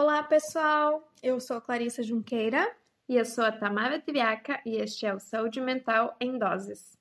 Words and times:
Olá, 0.00 0.22
pessoal! 0.22 1.12
Eu 1.20 1.40
sou 1.40 1.56
a 1.56 1.60
Clarissa 1.60 2.04
Junqueira. 2.04 2.72
E 3.08 3.16
eu 3.16 3.24
sou 3.24 3.42
a 3.42 3.50
Tamara 3.50 4.00
Triaca 4.00 4.62
e 4.64 4.76
este 4.76 5.04
é 5.04 5.12
o 5.12 5.18
Saúde 5.18 5.60
Mental 5.60 6.16
em 6.20 6.38
Doses. 6.38 6.96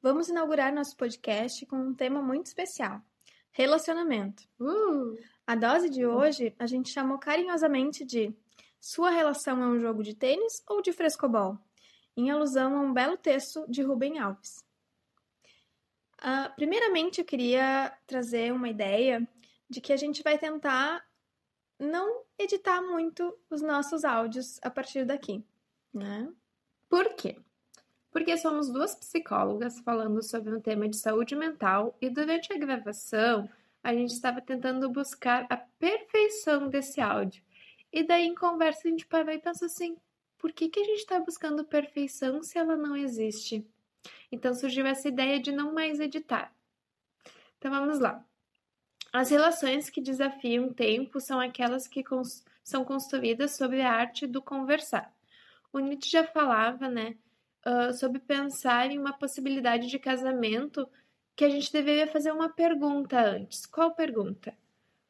Vamos 0.00 0.30
inaugurar 0.30 0.72
nosso 0.72 0.96
podcast 0.96 1.66
com 1.66 1.76
um 1.76 1.94
tema 1.94 2.22
muito 2.22 2.46
especial: 2.46 3.02
relacionamento. 3.52 4.44
Uh! 4.58 5.14
A 5.46 5.54
dose 5.54 5.90
de 5.90 6.06
hoje 6.06 6.56
a 6.58 6.66
gente 6.66 6.90
chamou 6.90 7.18
carinhosamente 7.18 8.02
de 8.02 8.34
Sua 8.80 9.10
relação 9.10 9.62
é 9.62 9.66
um 9.66 9.78
jogo 9.78 10.02
de 10.02 10.14
tênis 10.14 10.62
ou 10.66 10.80
de 10.80 10.94
frescobol? 10.94 11.58
Em 12.16 12.30
alusão 12.30 12.78
a 12.78 12.80
um 12.80 12.94
belo 12.94 13.18
texto 13.18 13.66
de 13.68 13.82
Rubem 13.82 14.18
Alves. 14.18 14.64
Uh, 16.18 16.48
primeiramente, 16.56 17.20
eu 17.20 17.26
queria 17.26 17.94
trazer 18.06 18.54
uma 18.54 18.70
ideia 18.70 19.28
de 19.68 19.82
que 19.82 19.92
a 19.92 19.98
gente 19.98 20.22
vai 20.22 20.38
tentar 20.38 21.04
não 21.80 22.22
editar 22.38 22.82
muito 22.82 23.36
os 23.48 23.62
nossos 23.62 24.04
áudios 24.04 24.60
a 24.62 24.68
partir 24.68 25.04
daqui, 25.06 25.42
né? 25.92 26.30
Por 26.88 27.14
quê? 27.14 27.40
Porque 28.10 28.36
somos 28.36 28.68
duas 28.68 28.94
psicólogas 28.94 29.80
falando 29.80 30.22
sobre 30.22 30.54
um 30.54 30.60
tema 30.60 30.88
de 30.88 30.96
saúde 30.96 31.34
mental 31.34 31.96
e 32.00 32.10
durante 32.10 32.52
a 32.52 32.58
gravação 32.58 33.48
a 33.82 33.94
gente 33.94 34.12
estava 34.12 34.42
tentando 34.42 34.90
buscar 34.90 35.46
a 35.48 35.56
perfeição 35.56 36.68
desse 36.68 37.00
áudio. 37.00 37.42
E 37.90 38.02
daí 38.02 38.26
em 38.26 38.34
conversa 38.34 38.86
a 38.86 38.90
gente 38.90 39.06
parou 39.06 39.32
e 39.32 39.38
pensou 39.38 39.66
assim: 39.66 39.96
por 40.36 40.52
que, 40.52 40.68
que 40.68 40.80
a 40.80 40.84
gente 40.84 40.98
está 40.98 41.18
buscando 41.18 41.64
perfeição 41.64 42.42
se 42.42 42.58
ela 42.58 42.76
não 42.76 42.96
existe? 42.96 43.66
Então 44.30 44.52
surgiu 44.52 44.86
essa 44.86 45.08
ideia 45.08 45.40
de 45.40 45.50
não 45.50 45.72
mais 45.72 45.98
editar. 45.98 46.52
Então 47.58 47.70
vamos 47.70 47.98
lá. 47.98 48.24
As 49.12 49.30
relações 49.30 49.90
que 49.90 50.00
desafiam 50.00 50.66
o 50.66 50.74
tempo 50.74 51.20
são 51.20 51.40
aquelas 51.40 51.88
que 51.88 52.04
cons 52.04 52.44
são 52.62 52.84
construídas 52.84 53.56
sobre 53.56 53.82
a 53.82 53.92
arte 53.92 54.26
do 54.26 54.40
conversar. 54.40 55.12
O 55.72 55.78
Nietzsche 55.80 56.10
já 56.10 56.24
falava, 56.24 56.88
né, 56.88 57.16
uh, 57.66 57.92
sobre 57.92 58.20
pensar 58.20 58.90
em 58.90 58.98
uma 58.98 59.12
possibilidade 59.12 59.88
de 59.88 59.98
casamento 59.98 60.88
que 61.34 61.44
a 61.44 61.48
gente 61.48 61.72
deveria 61.72 62.06
fazer 62.06 62.30
uma 62.32 62.48
pergunta 62.48 63.20
antes. 63.20 63.66
Qual 63.66 63.92
pergunta? 63.92 64.56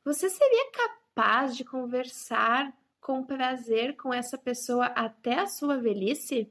Você 0.05 0.31
seria 0.31 0.71
capaz 0.73 1.57
de 1.57 1.65
conversar 1.65 2.73
com 3.01 3.25
prazer 3.25 3.97
com 3.97 4.15
essa 4.15 4.39
pessoa 4.39 4.87
até 4.87 5.41
a 5.41 5.47
sua 5.47 5.77
velhice? 5.77 6.51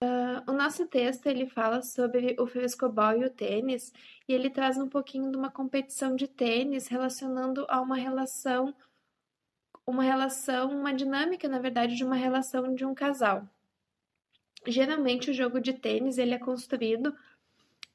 Uh, 0.00 0.48
o 0.48 0.52
nosso 0.52 0.86
texto 0.86 1.26
ele 1.26 1.44
fala 1.48 1.82
sobre 1.82 2.36
o 2.38 2.46
frescobol 2.46 3.20
e 3.20 3.24
o 3.24 3.30
tênis 3.30 3.92
e 4.28 4.32
ele 4.32 4.48
traz 4.48 4.78
um 4.78 4.88
pouquinho 4.88 5.28
de 5.28 5.36
uma 5.36 5.50
competição 5.50 6.14
de 6.14 6.28
tênis 6.28 6.86
relacionando 6.86 7.66
a 7.68 7.80
uma 7.80 7.96
relação, 7.96 8.72
uma 9.84 10.04
relação, 10.04 10.70
uma 10.70 10.94
dinâmica 10.94 11.48
na 11.48 11.58
verdade 11.58 11.96
de 11.96 12.04
uma 12.04 12.14
relação 12.14 12.72
de 12.76 12.84
um 12.84 12.94
casal. 12.94 13.48
Geralmente 14.64 15.30
o 15.30 15.34
jogo 15.34 15.60
de 15.60 15.72
tênis 15.72 16.16
ele 16.16 16.34
é 16.34 16.38
construído 16.38 17.12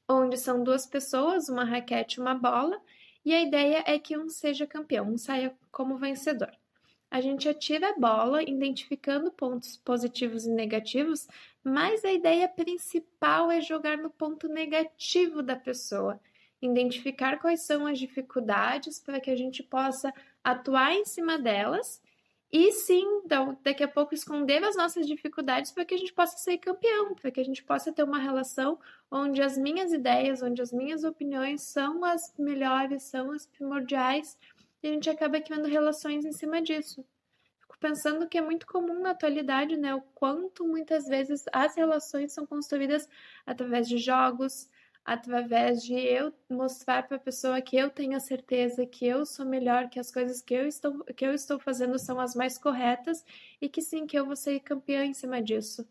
onde 0.06 0.36
são 0.36 0.62
duas 0.62 0.86
pessoas, 0.86 1.48
uma 1.48 1.64
raquete 1.64 2.18
e 2.18 2.20
uma 2.20 2.34
bola, 2.34 2.78
e 3.24 3.32
a 3.32 3.40
ideia 3.40 3.82
é 3.86 3.98
que 3.98 4.18
um 4.18 4.28
seja 4.28 4.66
campeão, 4.66 5.08
um 5.08 5.16
saia 5.16 5.56
como 5.72 5.96
vencedor 5.96 6.52
a 7.14 7.20
gente 7.20 7.48
atira 7.48 7.90
a 7.90 7.96
bola 7.96 8.42
identificando 8.42 9.30
pontos 9.30 9.76
positivos 9.76 10.46
e 10.46 10.50
negativos, 10.50 11.28
mas 11.64 12.04
a 12.04 12.12
ideia 12.12 12.46
principal 12.46 13.50
é 13.50 13.60
jogar 13.60 13.96
no 13.96 14.10
ponto 14.10 14.46
negativo 14.48 15.42
da 15.42 15.56
pessoa, 15.56 16.20
identificar 16.60 17.38
quais 17.38 17.62
são 17.62 17.86
as 17.86 17.98
dificuldades 17.98 19.00
para 19.00 19.18
que 19.18 19.30
a 19.30 19.36
gente 19.36 19.62
possa 19.62 20.12
atuar 20.42 20.92
em 20.92 21.04
cima 21.06 21.38
delas 21.38 22.02
e 22.52 22.70
sim, 22.70 23.22
daqui 23.64 23.82
a 23.82 23.88
pouco 23.88 24.14
esconder 24.14 24.62
as 24.62 24.76
nossas 24.76 25.08
dificuldades 25.08 25.72
para 25.72 25.84
que 25.84 25.94
a 25.94 25.98
gente 25.98 26.12
possa 26.12 26.36
ser 26.36 26.58
campeão, 26.58 27.12
para 27.14 27.32
que 27.32 27.40
a 27.40 27.44
gente 27.44 27.64
possa 27.64 27.92
ter 27.92 28.04
uma 28.04 28.18
relação 28.18 28.78
onde 29.10 29.42
as 29.42 29.58
minhas 29.58 29.92
ideias, 29.92 30.40
onde 30.40 30.62
as 30.62 30.72
minhas 30.72 31.02
opiniões 31.02 31.62
são 31.62 32.04
as 32.04 32.32
melhores, 32.38 33.02
são 33.02 33.32
as 33.32 33.44
primordiais 33.44 34.38
e 34.82 34.86
a 34.86 34.92
gente 34.92 35.10
acaba 35.10 35.40
criando 35.40 35.66
relações 35.66 36.24
em 36.24 36.30
cima 36.30 36.62
disso. 36.62 37.04
Fico 37.74 37.78
pensando 37.80 38.28
que 38.28 38.38
é 38.38 38.40
muito 38.40 38.66
comum 38.66 39.00
na 39.00 39.10
atualidade, 39.10 39.76
né? 39.76 39.94
O 39.94 40.00
quanto 40.00 40.64
muitas 40.64 41.06
vezes 41.06 41.44
as 41.52 41.74
relações 41.74 42.32
são 42.32 42.46
construídas 42.46 43.08
através 43.44 43.88
de 43.88 43.98
jogos, 43.98 44.70
através 45.04 45.82
de 45.82 45.94
eu 45.94 46.32
mostrar 46.48 47.06
para 47.06 47.16
a 47.16 47.20
pessoa 47.20 47.60
que 47.60 47.76
eu 47.76 47.90
tenho 47.90 48.16
a 48.16 48.20
certeza 48.20 48.86
que 48.86 49.04
eu 49.04 49.26
sou 49.26 49.44
melhor, 49.44 49.88
que 49.90 49.98
as 49.98 50.12
coisas 50.12 50.40
que 50.40 50.54
eu 50.54 50.68
estou 50.68 51.04
que 51.16 51.26
eu 51.26 51.34
estou 51.34 51.58
fazendo 51.58 51.98
são 51.98 52.20
as 52.20 52.34
mais 52.36 52.56
corretas 52.56 53.24
e 53.60 53.68
que 53.68 53.82
sim, 53.82 54.06
que 54.06 54.16
eu 54.16 54.24
vou 54.24 54.36
ser 54.36 54.60
campeã 54.60 55.04
em 55.04 55.14
cima 55.14 55.42
disso. 55.42 55.86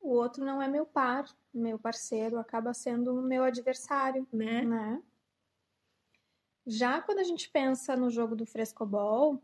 O 0.00 0.10
outro 0.10 0.44
não 0.44 0.62
é 0.62 0.68
meu 0.68 0.86
par, 0.86 1.24
meu 1.52 1.78
parceiro, 1.78 2.38
acaba 2.38 2.72
sendo 2.72 3.12
o 3.18 3.22
meu 3.22 3.42
adversário, 3.42 4.26
né? 4.32 4.62
né? 4.62 5.02
Já 6.64 7.02
quando 7.02 7.18
a 7.18 7.24
gente 7.24 7.50
pensa 7.50 7.96
no 7.96 8.08
jogo 8.08 8.36
do 8.36 8.46
frescobol, 8.46 9.42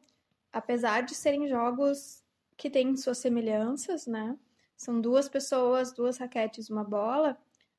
apesar 0.54 1.02
de 1.02 1.14
serem 1.14 1.46
jogos 1.48 2.22
que 2.56 2.70
têm 2.70 2.96
suas 2.96 3.18
semelhanças, 3.18 4.06
né? 4.06 4.38
São 4.76 5.00
duas 5.00 5.28
pessoas, 5.28 5.92
duas 5.92 6.18
raquetes, 6.18 6.70
uma 6.70 6.84
bola. 6.84 7.36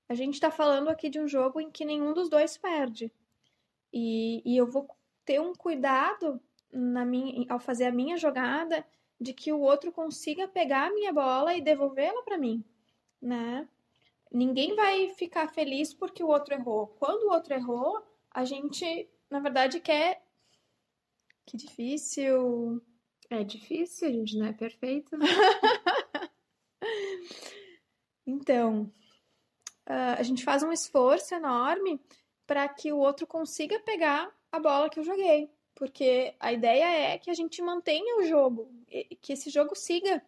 A 0.08 0.13
gente 0.13 0.36
está 0.36 0.52
falando 0.52 0.90
aqui 0.90 1.09
de 1.09 1.19
um 1.19 1.28
jogo 1.28 1.59
em 1.59 1.72
que 1.72 1.86
nenhum 1.86 2.13
dos 2.13 2.30
dois 2.30 2.58
perde. 2.58 3.12
E, 3.91 4.41
e 4.46 4.58
eu 4.58 4.68
vou 4.68 4.88
ter 5.24 5.40
um 5.40 5.53
cuidado 5.53 6.40
na 6.72 7.06
minha, 7.06 7.46
ao 7.50 7.59
fazer 7.59 7.86
a 7.86 7.91
minha 7.91 8.18
jogada 8.18 8.86
de 9.19 9.34
que 9.34 9.52
o 9.52 9.59
outro 9.59 9.92
consiga 9.92 10.47
pegar 10.47 10.88
a 10.88 10.94
minha 10.94 11.13
bola 11.13 11.56
e 11.56 11.62
devolvê-la 11.62 12.22
para 12.24 12.38
mim, 12.38 12.63
né? 13.22 13.68
Ninguém 14.31 14.75
vai 14.75 15.09
ficar 15.09 15.47
feliz 15.47 15.94
porque 15.94 16.22
o 16.22 16.28
outro 16.28 16.53
errou. 16.53 16.88
Quando 17.00 17.24
o 17.24 17.31
outro 17.31 17.53
errou, 17.53 18.03
a 18.30 18.44
gente 18.44 19.09
na 19.30 19.40
verdade, 19.40 19.80
quer. 19.80 20.24
Que 21.45 21.57
difícil. 21.57 22.81
É 23.29 23.44
difícil, 23.44 24.07
a 24.07 24.11
gente 24.11 24.38
não 24.38 24.45
é 24.45 24.53
perfeito. 24.53 25.17
Né? 25.17 25.25
então, 28.25 28.91
uh, 29.89 30.16
a 30.17 30.23
gente 30.23 30.44
faz 30.44 30.61
um 30.63 30.72
esforço 30.72 31.33
enorme 31.33 32.00
para 32.45 32.67
que 32.69 32.91
o 32.91 32.97
outro 32.97 33.25
consiga 33.25 33.79
pegar 33.79 34.31
a 34.51 34.59
bola 34.59 34.89
que 34.89 35.00
eu 35.00 35.03
joguei. 35.03 35.50
Porque 35.73 36.35
a 36.39 36.53
ideia 36.53 37.13
é 37.13 37.17
que 37.17 37.29
a 37.29 37.33
gente 37.33 37.62
mantenha 37.62 38.17
o 38.17 38.23
jogo, 38.23 38.72
que 39.22 39.33
esse 39.33 39.50
jogo 39.50 39.75
siga, 39.75 40.23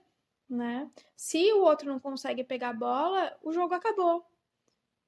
né? 0.49 0.89
Se 1.15 1.53
o 1.53 1.61
outro 1.61 1.87
não 1.87 1.99
consegue 1.99 2.43
pegar 2.43 2.69
a 2.69 2.73
bola, 2.73 3.37
o 3.41 3.53
jogo 3.53 3.73
acabou. 3.73 4.25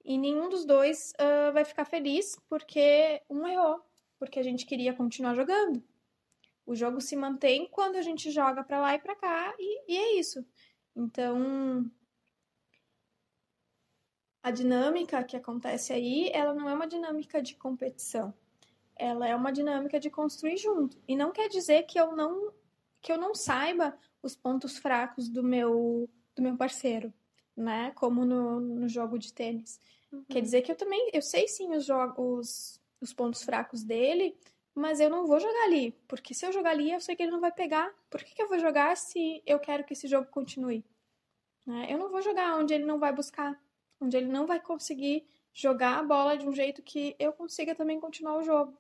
E 0.03 0.17
nenhum 0.17 0.47
dos 0.47 0.65
dois 0.65 1.13
uh, 1.19 1.51
vai 1.51 1.65
ficar 1.65 1.83
feliz 1.83 2.39
porque 2.47 3.21
um 3.29 3.45
errou, 3.47 3.81
porque 4.17 4.39
a 4.39 4.43
gente 4.43 4.65
queria 4.65 4.93
continuar 4.93 5.35
jogando. 5.35 5.83
O 6.69 6.75
jogo 6.75 7.02
se 7.02 7.16
mantém 7.16 7.68
quando 7.68 7.96
a 7.96 8.02
gente 8.02 8.30
joga 8.30 8.63
para 8.63 8.80
lá 8.80 8.96
e 8.96 9.00
para 9.00 9.16
cá 9.16 9.56
e, 9.57 9.94
e 9.94 9.97
é 9.97 10.19
isso. 10.19 10.46
Então, 10.96 11.90
a 14.44 14.52
dinâmica 14.52 15.24
que 15.24 15.35
acontece 15.35 15.94
aí, 15.94 16.30
ela 16.34 16.53
não 16.53 16.69
é 16.69 16.74
uma 16.74 16.88
dinâmica 16.88 17.41
de 17.41 17.56
competição. 17.56 18.34
Ela 18.96 19.28
é 19.28 19.35
uma 19.35 19.52
dinâmica 19.52 20.00
de 20.00 20.09
construir 20.09 20.57
junto. 20.57 21.02
E 21.07 21.16
não 21.16 21.31
quer 21.31 21.47
dizer 21.47 21.84
que 21.84 22.00
eu 22.00 22.16
não 22.16 22.53
que 23.01 23.13
eu 23.13 23.18
não 23.18 23.34
saiba 23.34 23.97
os 24.22 24.36
pontos 24.36 24.78
fracos 24.78 25.30
do 25.30 25.41
meu 25.41 26.09
do 26.36 26.41
meu 26.41 26.57
parceiro 26.57 27.13
né? 27.59 27.91
Como 27.91 28.25
no, 28.25 28.59
no 28.59 28.88
jogo 28.88 29.19
de 29.19 29.34
tênis. 29.34 29.80
Uhum. 30.12 30.24
Quer 30.30 30.41
dizer 30.41 30.62
que 30.62 30.72
eu 30.72 30.75
também, 30.75 31.09
eu 31.13 31.22
sei 31.22 31.47
sim 31.47 31.75
os 31.75 31.86
jogos, 31.86 32.80
os 33.01 33.13
pontos 33.13 33.44
fracos 33.44 33.84
dele, 33.84 34.36
mas 34.75 35.00
eu 35.00 35.10
não 35.10 35.25
vou 35.25 35.39
jogar 35.39 35.63
ali, 35.66 35.92
porque 36.07 36.33
se 36.33 36.45
eu 36.45 36.51
jogar 36.51 36.71
ali, 36.71 36.92
eu 36.92 37.01
sei 37.01 37.16
que 37.16 37.24
ele 37.24 37.31
não 37.31 37.39
vai 37.39 37.51
pegar. 37.51 37.94
Por 38.10 38.24
que, 38.24 38.33
que 38.33 38.42
eu 38.42 38.48
vou 38.48 38.60
jogar 38.60 38.95
se 38.95 39.42
eu 39.45 39.60
quero 39.60 39.83
que 39.83 39.94
esse 39.94 40.07
jogo 40.07 40.27
continue? 40.27 40.86
Né? 41.66 41.88
Eu 41.89 41.98
não 41.98 42.10
vou 42.10 42.21
jogar 42.21 42.57
onde 42.57 42.74
ele 42.74 42.86
não 42.86 43.00
vai 43.00 43.13
buscar, 43.13 43.60
onde 44.00 44.16
ele 44.18 44.27
não 44.27 44.48
vai 44.48 44.60
conseguir 44.60 45.27
jogar 45.54 46.00
a 46.00 46.04
bola 46.04 46.38
de 46.38 46.48
um 46.48 46.54
jeito 46.54 46.81
que 46.81 47.16
eu 47.19 47.33
consiga 47.33 47.75
também 47.75 48.00
continuar 48.00 48.38
o 48.38 48.44
jogo. 48.44 48.77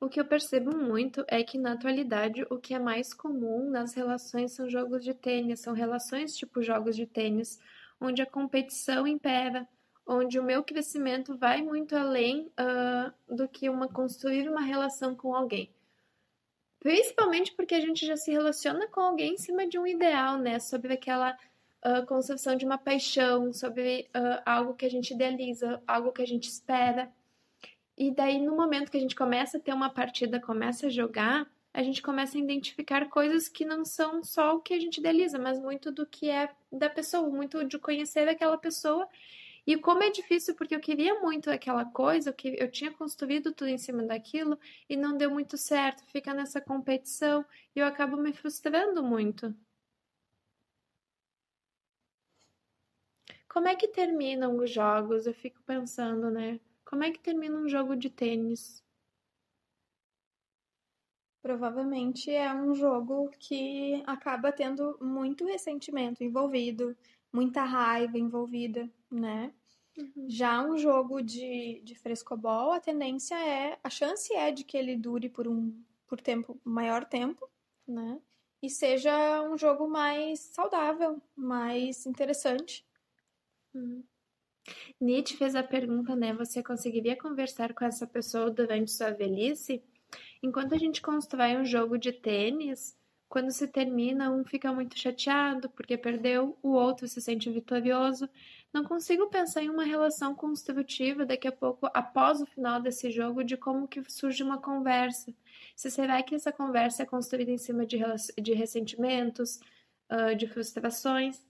O 0.00 0.08
que 0.08 0.20
eu 0.20 0.24
percebo 0.24 0.76
muito 0.76 1.24
é 1.26 1.42
que 1.42 1.58
na 1.58 1.72
atualidade 1.72 2.46
o 2.50 2.58
que 2.58 2.72
é 2.72 2.78
mais 2.78 3.12
comum 3.12 3.68
nas 3.68 3.94
relações 3.94 4.54
são 4.54 4.70
jogos 4.70 5.02
de 5.02 5.12
tênis, 5.12 5.60
são 5.60 5.74
relações 5.74 6.36
tipo 6.36 6.62
jogos 6.62 6.94
de 6.94 7.04
tênis, 7.04 7.58
onde 8.00 8.22
a 8.22 8.26
competição 8.26 9.08
impera, 9.08 9.68
onde 10.08 10.38
o 10.38 10.42
meu 10.42 10.64
crescimento 10.64 11.36
vai 11.36 11.60
muito 11.60 11.94
além 11.94 12.50
uh, 12.58 13.12
do 13.36 13.46
que 13.46 13.68
uma 13.68 13.86
construir 13.86 14.48
uma 14.48 14.62
relação 14.62 15.14
com 15.14 15.34
alguém. 15.34 15.70
Principalmente 16.80 17.52
porque 17.52 17.74
a 17.74 17.80
gente 17.80 18.06
já 18.06 18.16
se 18.16 18.30
relaciona 18.30 18.88
com 18.88 19.00
alguém 19.00 19.34
em 19.34 19.38
cima 19.38 19.66
de 19.68 19.78
um 19.78 19.86
ideal, 19.86 20.38
né? 20.38 20.58
Sobre 20.58 20.94
aquela 20.94 21.36
uh, 21.84 22.06
construção 22.06 22.56
de 22.56 22.64
uma 22.64 22.78
paixão, 22.78 23.52
sobre 23.52 24.08
uh, 24.16 24.40
algo 24.46 24.74
que 24.74 24.86
a 24.86 24.90
gente 24.90 25.12
idealiza, 25.12 25.82
algo 25.86 26.10
que 26.10 26.22
a 26.22 26.26
gente 26.26 26.48
espera. 26.48 27.12
e 27.96 28.10
daí, 28.10 28.40
no 28.40 28.56
momento 28.56 28.90
que 28.90 28.96
a 28.96 29.00
gente 29.00 29.16
começa 29.16 29.58
a 29.58 29.60
ter 29.60 29.74
uma 29.74 29.90
partida, 29.90 30.40
começa 30.40 30.86
a 30.86 30.90
jogar, 30.90 31.46
a 31.74 31.82
gente 31.82 32.00
começa 32.00 32.38
a 32.38 32.40
identificar 32.40 33.08
coisas 33.08 33.48
que 33.48 33.64
não 33.64 33.84
são 33.84 34.22
só 34.22 34.54
o 34.54 34.60
que 34.60 34.72
a 34.72 34.80
gente 34.80 34.98
idealiza, 34.98 35.38
mas 35.38 35.60
muito 35.60 35.92
do 35.92 36.06
que 36.06 36.30
é 36.30 36.48
da 36.72 36.88
pessoa, 36.88 37.28
muito 37.28 37.62
de 37.64 37.78
conhecer 37.78 38.26
aquela 38.28 38.56
pessoa. 38.56 39.06
E 39.68 39.76
como 39.76 40.02
é 40.02 40.10
difícil, 40.10 40.54
porque 40.54 40.74
eu 40.74 40.80
queria 40.80 41.20
muito 41.20 41.50
aquela 41.50 41.84
coisa, 41.84 42.32
que 42.32 42.56
eu 42.58 42.70
tinha 42.70 42.90
construído 42.90 43.52
tudo 43.52 43.68
em 43.68 43.76
cima 43.76 44.02
daquilo 44.02 44.58
e 44.88 44.96
não 44.96 45.14
deu 45.14 45.30
muito 45.30 45.58
certo, 45.58 46.02
fica 46.10 46.32
nessa 46.32 46.58
competição 46.58 47.44
e 47.76 47.80
eu 47.80 47.86
acabo 47.86 48.16
me 48.16 48.32
frustrando 48.32 49.02
muito. 49.04 49.54
Como 53.48 53.68
é 53.68 53.76
que 53.76 53.88
terminam 53.88 54.56
os 54.56 54.70
jogos? 54.70 55.26
Eu 55.26 55.34
fico 55.34 55.60
pensando, 55.64 56.30
né? 56.30 56.58
Como 56.84 57.04
é 57.04 57.10
que 57.10 57.18
termina 57.18 57.58
um 57.58 57.68
jogo 57.68 57.94
de 57.94 58.08
tênis? 58.08 58.82
Provavelmente 61.42 62.30
é 62.30 62.52
um 62.52 62.74
jogo 62.74 63.30
que 63.38 64.02
acaba 64.06 64.50
tendo 64.50 64.98
muito 65.00 65.46
ressentimento 65.46 66.24
envolvido, 66.24 66.96
muita 67.32 67.62
raiva 67.64 68.18
envolvida, 68.18 68.90
né? 69.10 69.52
Uhum. 69.96 70.26
Já 70.28 70.62
um 70.62 70.76
jogo 70.76 71.22
de, 71.22 71.80
de 71.84 71.94
frescobol, 71.94 72.72
a 72.72 72.80
tendência 72.80 73.34
é, 73.34 73.78
a 73.82 73.90
chance 73.90 74.32
é 74.34 74.50
de 74.50 74.64
que 74.64 74.76
ele 74.76 74.96
dure 74.96 75.28
por 75.28 75.46
um 75.46 75.72
por 76.06 76.20
tempo 76.20 76.58
maior 76.64 77.04
tempo, 77.04 77.48
né? 77.86 78.18
E 78.62 78.70
seja 78.70 79.42
um 79.42 79.56
jogo 79.56 79.86
mais 79.86 80.40
saudável, 80.40 81.20
mais 81.36 82.06
interessante. 82.06 82.84
Uhum. 83.74 84.02
Nietzsche 85.00 85.36
fez 85.36 85.54
a 85.54 85.62
pergunta, 85.62 86.16
né? 86.16 86.32
Você 86.34 86.62
conseguiria 86.62 87.16
conversar 87.16 87.74
com 87.74 87.84
essa 87.84 88.06
pessoa 88.06 88.50
durante 88.50 88.90
sua 88.90 89.10
velhice? 89.10 89.82
Enquanto 90.42 90.74
a 90.74 90.78
gente 90.78 91.02
constrói 91.02 91.56
um 91.56 91.64
jogo 91.64 91.98
de 91.98 92.12
tênis, 92.12 92.96
quando 93.28 93.50
se 93.50 93.68
termina, 93.68 94.30
um 94.30 94.42
fica 94.42 94.72
muito 94.72 94.98
chateado 94.98 95.68
porque 95.70 95.98
perdeu, 95.98 96.56
o 96.62 96.70
outro 96.70 97.06
se 97.06 97.20
sente 97.20 97.50
vitorioso. 97.50 98.28
Não 98.72 98.84
consigo 98.84 99.28
pensar 99.28 99.62
em 99.62 99.68
uma 99.68 99.84
relação 99.84 100.34
construtiva 100.34 101.26
daqui 101.26 101.46
a 101.46 101.52
pouco, 101.52 101.88
após 101.92 102.40
o 102.40 102.46
final 102.46 102.80
desse 102.80 103.10
jogo, 103.10 103.44
de 103.44 103.56
como 103.56 103.86
que 103.86 104.02
surge 104.10 104.42
uma 104.42 104.58
conversa. 104.58 105.34
Se 105.76 105.90
será 105.90 106.22
que 106.22 106.34
essa 106.34 106.52
conversa 106.52 107.02
é 107.02 107.06
construída 107.06 107.50
em 107.50 107.58
cima 107.58 107.84
de, 107.84 107.98
de 108.40 108.54
ressentimentos, 108.54 109.60
uh, 110.10 110.34
de 110.34 110.46
frustrações? 110.46 111.46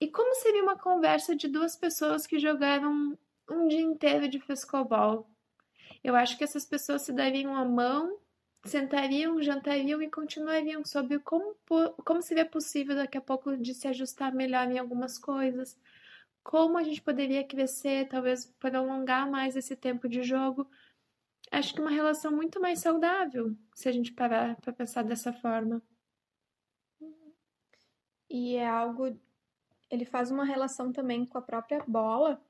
E 0.00 0.08
como 0.08 0.34
seria 0.34 0.64
uma 0.64 0.76
conversa 0.76 1.36
de 1.36 1.46
duas 1.46 1.76
pessoas 1.76 2.26
que 2.26 2.40
jogaram 2.40 3.16
um 3.48 3.68
dia 3.68 3.80
inteiro 3.80 4.28
de 4.28 4.40
frescobol? 4.40 5.31
Eu 6.02 6.16
acho 6.16 6.36
que 6.36 6.44
essas 6.44 6.64
pessoas 6.64 7.02
se 7.02 7.12
dariam 7.12 7.54
a 7.54 7.64
mão, 7.64 8.18
sentariam, 8.64 9.40
jantariam 9.42 10.02
e 10.02 10.10
continuariam 10.10 10.84
sobre 10.84 11.18
como, 11.20 11.56
como 12.04 12.22
seria 12.22 12.44
possível 12.44 12.96
daqui 12.96 13.18
a 13.18 13.20
pouco 13.20 13.56
de 13.56 13.74
se 13.74 13.86
ajustar 13.88 14.34
melhor 14.34 14.70
em 14.70 14.78
algumas 14.78 15.18
coisas, 15.18 15.78
como 16.42 16.76
a 16.76 16.82
gente 16.82 17.00
poderia 17.00 17.44
crescer, 17.44 18.08
talvez 18.08 18.46
prolongar 18.58 19.30
mais 19.30 19.56
esse 19.56 19.76
tempo 19.76 20.08
de 20.08 20.22
jogo. 20.22 20.68
Acho 21.50 21.74
que 21.74 21.80
uma 21.80 21.90
relação 21.90 22.32
muito 22.32 22.60
mais 22.60 22.80
saudável, 22.80 23.56
se 23.74 23.88
a 23.88 23.92
gente 23.92 24.12
parar 24.12 24.56
para 24.56 24.72
pensar 24.72 25.04
dessa 25.04 25.32
forma. 25.32 25.82
E 28.28 28.56
é 28.56 28.66
algo. 28.66 29.20
Ele 29.90 30.04
faz 30.04 30.30
uma 30.30 30.44
relação 30.44 30.90
também 30.90 31.26
com 31.26 31.36
a 31.36 31.42
própria 31.42 31.84
bola 31.86 32.42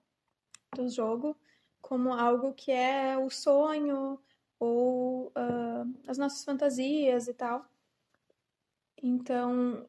do 0.75 0.89
jogo, 0.89 1.37
como 1.83 2.15
algo 2.15 2.55
que 2.55 2.73
é 2.73 3.19
o 3.19 3.29
sonho 3.29 4.19
ou 4.59 5.27
uh, 5.29 6.01
as 6.07 6.17
nossas 6.17 6.45
fantasias 6.45 7.29
e 7.29 7.35
tal. 7.35 7.67
Então, 9.03 9.87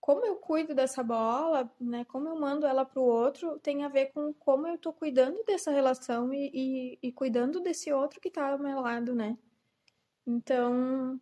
como 0.00 0.24
eu 0.26 0.36
cuido 0.36 0.74
dessa 0.74 1.02
bola, 1.02 1.72
né, 1.80 2.04
como 2.04 2.28
eu 2.28 2.38
mando 2.38 2.66
ela 2.66 2.84
para 2.84 3.00
o 3.00 3.04
outro, 3.04 3.58
tem 3.58 3.82
a 3.84 3.88
ver 3.88 4.12
com 4.12 4.32
como 4.34 4.66
eu 4.66 4.74
estou 4.74 4.92
cuidando 4.92 5.42
dessa 5.44 5.70
relação 5.70 6.32
e, 6.34 6.50
e, 6.52 6.98
e 7.02 7.12
cuidando 7.12 7.60
desse 7.60 7.90
outro 7.92 8.20
que 8.20 8.28
está 8.28 8.50
ao 8.50 8.58
meu 8.58 8.80
lado, 8.80 9.14
né? 9.14 9.38
Então, 10.26 11.18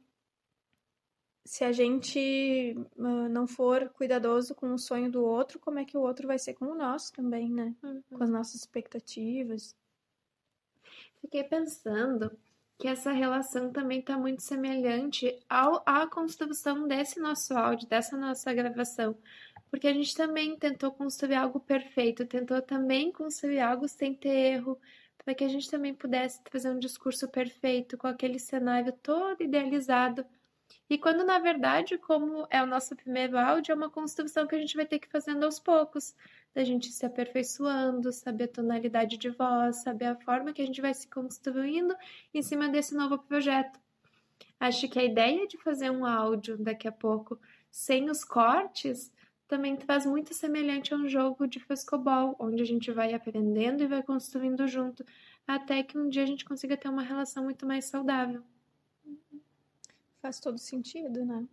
se 1.45 1.65
a 1.65 1.73
gente 1.73 2.77
uh, 2.97 3.29
não 3.29 3.47
for 3.47 3.89
cuidadoso 3.91 4.55
com 4.55 4.75
o 4.75 4.79
sonho 4.79 5.11
do 5.11 5.25
outro, 5.25 5.59
como 5.59 5.79
é 5.79 5.85
que 5.85 5.97
o 5.97 6.01
outro 6.01 6.27
vai 6.27 6.39
ser 6.39 6.55
com 6.55 6.67
o 6.67 6.75
nosso 6.75 7.13
também, 7.13 7.51
né? 7.51 7.75
Uhum. 7.83 8.03
Com 8.11 8.23
as 8.23 8.31
nossas 8.31 8.57
expectativas. 8.57 9.75
Fiquei 11.21 11.45
pensando 11.45 12.31
que 12.79 12.87
essa 12.87 13.11
relação 13.11 13.73
também 13.73 13.99
está 13.99 14.17
muito 14.17 14.41
semelhante 14.41 15.37
ao, 15.49 15.83
à 15.85 16.07
construção 16.07 16.87
desse 16.87 17.19
nosso 17.19 17.53
áudio, 17.55 17.89
dessa 17.89 18.17
nossa 18.17 18.55
gravação. 18.55 19.19
Porque 19.69 19.89
a 19.89 19.93
gente 19.93 20.15
também 20.15 20.57
tentou 20.57 20.93
construir 20.93 21.35
algo 21.35 21.59
perfeito, 21.59 22.25
tentou 22.25 22.63
também 22.63 23.11
construir 23.11 23.61
algo 23.61 23.89
sem 23.89 24.15
ter 24.15 24.29
erro, 24.29 24.81
para 25.25 25.35
que 25.35 25.45
a 25.45 25.49
gente 25.49 25.69
também 25.69 25.93
pudesse 25.93 26.43
trazer 26.45 26.71
um 26.71 26.79
discurso 26.79 27.29
perfeito, 27.29 27.99
com 27.99 28.07
aquele 28.07 28.39
cenário 28.39 28.93
todo 29.03 29.43
idealizado. 29.43 30.25
E 30.89 30.97
quando, 30.97 31.25
na 31.25 31.39
verdade, 31.39 31.99
como 31.99 32.47
é 32.49 32.63
o 32.63 32.67
nosso 32.67 32.95
primeiro 32.97 33.37
áudio, 33.37 33.73
é 33.73 33.75
uma 33.75 33.91
construção 33.91 34.47
que 34.47 34.55
a 34.55 34.59
gente 34.59 34.77
vai 34.77 34.87
ter 34.87 34.99
que 34.99 35.07
ir 35.07 35.11
fazendo 35.11 35.45
aos 35.45 35.59
poucos 35.59 36.15
da 36.59 36.65
gente 36.65 36.91
se 36.91 37.07
aperfeiçoando, 37.07 38.13
saber 38.13 38.45
a 38.45 38.49
tonalidade 38.49 39.17
de 39.17 39.31
voz, 39.31 39.77
saber 39.77 40.07
a 40.07 40.17
forma 40.17 40.53
que 40.53 40.61
a 40.61 40.67
gente 40.67 40.81
vai 40.81 40.93
se 40.93 41.07
construindo 41.07 41.95
em 42.35 42.43
cima 42.43 42.69
desse 42.69 42.97
novo 42.97 43.17
projeto. 43.17 43.79
Acho 44.59 44.89
que 44.89 44.99
a 44.99 45.05
ideia 45.05 45.47
de 45.47 45.57
fazer 45.57 45.89
um 45.89 46.05
áudio 46.05 46.59
daqui 46.59 46.89
a 46.89 46.93
pouco 46.93 47.39
sem 47.71 48.11
os 48.11 48.25
cortes 48.25 49.13
também 49.47 49.77
traz 49.77 50.05
muito 50.05 50.35
semelhante 50.35 50.93
a 50.93 50.97
um 50.97 51.09
jogo 51.09 51.47
de 51.47 51.61
frescobol, 51.61 52.35
onde 52.41 52.61
a 52.61 52.67
gente 52.67 52.91
vai 52.91 53.15
aprendendo 53.15 53.85
e 53.85 53.87
vai 53.87 54.03
construindo 54.03 54.67
junto, 54.67 55.07
até 55.47 55.85
que 55.85 55.97
um 55.97 56.09
dia 56.09 56.25
a 56.25 56.27
gente 56.27 56.45
consiga 56.45 56.77
ter 56.77 56.89
uma 56.89 57.03
relação 57.03 57.45
muito 57.45 57.65
mais 57.65 57.85
saudável. 57.85 58.43
Faz 60.21 60.41
todo 60.41 60.59
sentido, 60.59 61.25
né? 61.25 61.47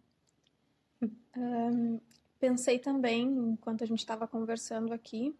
Um, 1.37 1.99
pensei 2.45 2.77
também, 2.77 3.23
enquanto 3.23 3.83
a 3.83 3.87
gente 3.87 3.99
estava 3.99 4.27
conversando 4.27 4.93
aqui, 4.93 5.35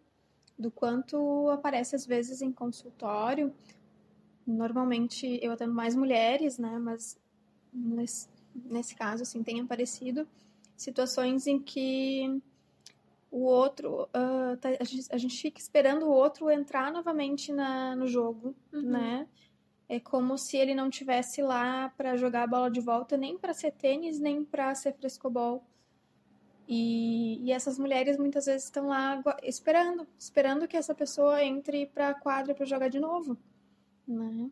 do 0.58 0.72
quanto 0.72 1.48
aparece 1.50 1.94
às 1.94 2.04
vezes 2.04 2.42
em 2.42 2.50
consultório. 2.50 3.52
Normalmente 4.44 5.38
eu 5.40 5.52
atendo 5.52 5.72
mais 5.72 5.94
mulheres, 5.94 6.58
né? 6.58 6.78
Mas 6.78 7.16
nesse, 7.72 8.28
nesse 8.54 8.94
caso, 8.96 9.22
assim, 9.22 9.42
tem 9.42 9.60
aparecido 9.60 10.26
situações 10.76 11.46
em 11.46 11.60
que 11.60 12.42
o 13.30 13.42
outro, 13.42 14.04
uh, 14.04 14.56
tá, 14.60 14.70
a, 14.80 14.84
gente, 14.84 15.08
a, 15.12 15.18
gente, 15.18 15.40
fica 15.40 15.60
esperando 15.60 16.06
o 16.06 16.10
outro 16.10 16.50
entrar 16.50 16.90
novamente 16.90 17.52
na, 17.52 17.94
no 17.94 18.08
jogo, 18.08 18.54
uhum. 18.72 18.82
né? 18.82 19.28
É 19.88 20.00
como 20.00 20.36
se 20.36 20.56
ele 20.56 20.74
não 20.74 20.90
tivesse 20.90 21.40
lá 21.40 21.88
para 21.96 22.16
jogar 22.16 22.42
a 22.42 22.46
bola 22.46 22.68
de 22.68 22.80
volta, 22.80 23.16
nem 23.16 23.38
para 23.38 23.54
ser 23.54 23.70
tênis, 23.70 24.18
nem 24.18 24.44
para 24.44 24.74
ser 24.74 24.92
frescobol. 24.94 25.64
E, 26.68 27.40
e 27.44 27.52
essas 27.52 27.78
mulheres 27.78 28.16
muitas 28.16 28.46
vezes 28.46 28.64
estão 28.64 28.88
lá 28.88 29.22
esperando, 29.42 30.06
esperando 30.18 30.66
que 30.66 30.76
essa 30.76 30.94
pessoa 30.94 31.42
entre 31.42 31.86
para 31.86 32.08
a 32.10 32.14
quadra 32.14 32.54
para 32.54 32.66
jogar 32.66 32.88
de 32.88 32.98
novo, 32.98 33.38
né? 34.06 34.50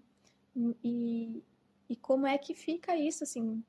E, 0.85 1.43
e 1.89 1.97
como 1.97 2.27
é 2.27 2.39
que 2.39 2.55
fica 2.55 2.97
isso, 2.97 3.25
assim? 3.25 3.65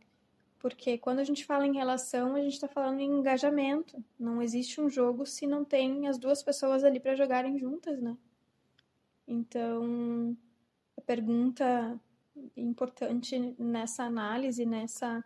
Porque 0.59 0.97
quando 0.97 1.19
a 1.19 1.23
gente 1.23 1.45
fala 1.45 1.65
em 1.65 1.75
relação, 1.75 2.35
a 2.35 2.41
gente 2.41 2.53
está 2.53 2.67
falando 2.67 2.99
em 2.99 3.19
engajamento. 3.19 4.03
Não 4.19 4.41
existe 4.41 4.79
um 4.79 4.89
jogo 4.89 5.25
se 5.25 5.47
não 5.47 5.65
tem 5.65 6.07
as 6.07 6.17
duas 6.17 6.43
pessoas 6.43 6.83
ali 6.83 6.99
para 6.99 7.15
jogarem 7.15 7.57
juntas, 7.57 8.01
né? 8.01 8.15
Então, 9.27 10.37
a 10.95 11.01
pergunta 11.01 11.99
importante 12.55 13.55
nessa 13.57 14.03
análise, 14.03 14.65
nessa 14.65 15.23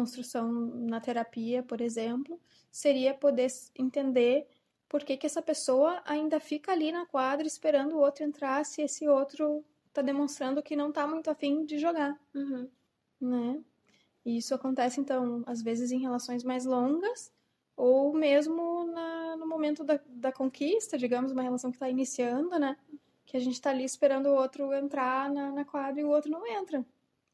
construção 0.00 0.50
na 0.50 0.98
terapia, 0.98 1.62
por 1.62 1.80
exemplo, 1.80 2.40
seria 2.70 3.12
poder 3.12 3.48
entender 3.78 4.46
por 4.88 5.04
que, 5.04 5.16
que 5.16 5.26
essa 5.26 5.42
pessoa 5.42 6.02
ainda 6.06 6.40
fica 6.40 6.72
ali 6.72 6.90
na 6.90 7.04
quadra 7.04 7.46
esperando 7.46 7.92
o 7.94 8.00
outro 8.00 8.24
entrar 8.24 8.64
se 8.64 8.80
esse 8.80 9.06
outro 9.06 9.62
está 9.88 10.00
demonstrando 10.00 10.62
que 10.62 10.74
não 10.74 10.88
está 10.88 11.06
muito 11.06 11.30
afim 11.30 11.66
de 11.66 11.78
jogar, 11.78 12.18
uhum. 12.34 12.68
né? 13.20 13.62
E 14.24 14.38
isso 14.38 14.54
acontece, 14.54 15.00
então, 15.00 15.42
às 15.46 15.60
vezes 15.62 15.92
em 15.92 16.00
relações 16.00 16.42
mais 16.44 16.64
longas 16.64 17.30
ou 17.76 18.14
mesmo 18.14 18.86
na, 18.86 19.36
no 19.36 19.46
momento 19.46 19.84
da, 19.84 20.00
da 20.06 20.32
conquista, 20.32 20.96
digamos, 20.96 21.32
uma 21.32 21.42
relação 21.42 21.70
que 21.70 21.76
está 21.76 21.90
iniciando, 21.90 22.58
né? 22.58 22.76
Que 23.26 23.36
a 23.36 23.40
gente 23.40 23.54
está 23.54 23.70
ali 23.70 23.84
esperando 23.84 24.26
o 24.26 24.34
outro 24.34 24.72
entrar 24.72 25.30
na, 25.30 25.52
na 25.52 25.64
quadra 25.64 26.00
e 26.00 26.04
o 26.04 26.10
outro 26.10 26.30
não 26.30 26.46
entra. 26.46 26.84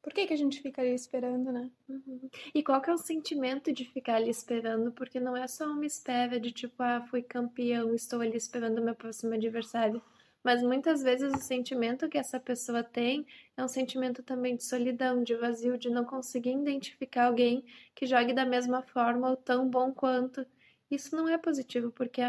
Por 0.07 0.13
que, 0.15 0.25
que 0.25 0.35
a 0.35 0.37
gente 0.37 0.63
fica 0.63 0.83
ali 0.83 0.95
esperando, 0.95 1.51
né? 1.51 1.69
Uhum. 1.89 2.31
E 2.55 2.63
qual 2.63 2.81
que 2.81 2.89
é 2.89 2.93
o 2.95 2.97
sentimento 2.97 3.73
de 3.73 3.85
ficar 3.85 4.15
ali 4.15 4.31
esperando? 4.31 4.93
Porque 4.93 5.19
não 5.19 5.37
é 5.37 5.49
só 5.49 5.67
uma 5.67 5.85
espera 5.85 6.39
de 6.39 6.53
tipo, 6.53 6.81
ah, 6.81 7.05
fui 7.11 7.23
campeão, 7.23 7.93
estou 7.93 8.21
ali 8.21 8.37
esperando 8.37 8.79
o 8.79 8.85
meu 8.85 8.95
próximo 8.95 9.35
adversário. 9.35 10.01
mas 10.45 10.63
muitas 10.63 11.03
vezes 11.03 11.35
o 11.35 11.39
sentimento 11.39 12.09
que 12.09 12.17
essa 12.17 12.39
pessoa 12.39 12.85
tem 12.85 13.27
é 13.57 13.65
um 13.65 13.67
sentimento 13.67 14.23
também 14.23 14.55
de 14.55 14.63
solidão, 14.63 15.25
de 15.25 15.35
vazio, 15.35 15.77
de 15.77 15.91
não 15.91 16.05
conseguir 16.05 16.53
identificar 16.53 17.27
alguém 17.27 17.65
que 17.93 18.07
jogue 18.07 18.33
da 18.33 18.45
mesma 18.47 18.83
forma 18.83 19.29
ou 19.31 19.37
tão 19.37 19.69
bom 19.69 19.93
quanto. 19.93 20.47
Isso 20.89 21.17
não 21.17 21.29
é 21.29 21.37
positivo, 21.37 21.91
porque 21.91 22.23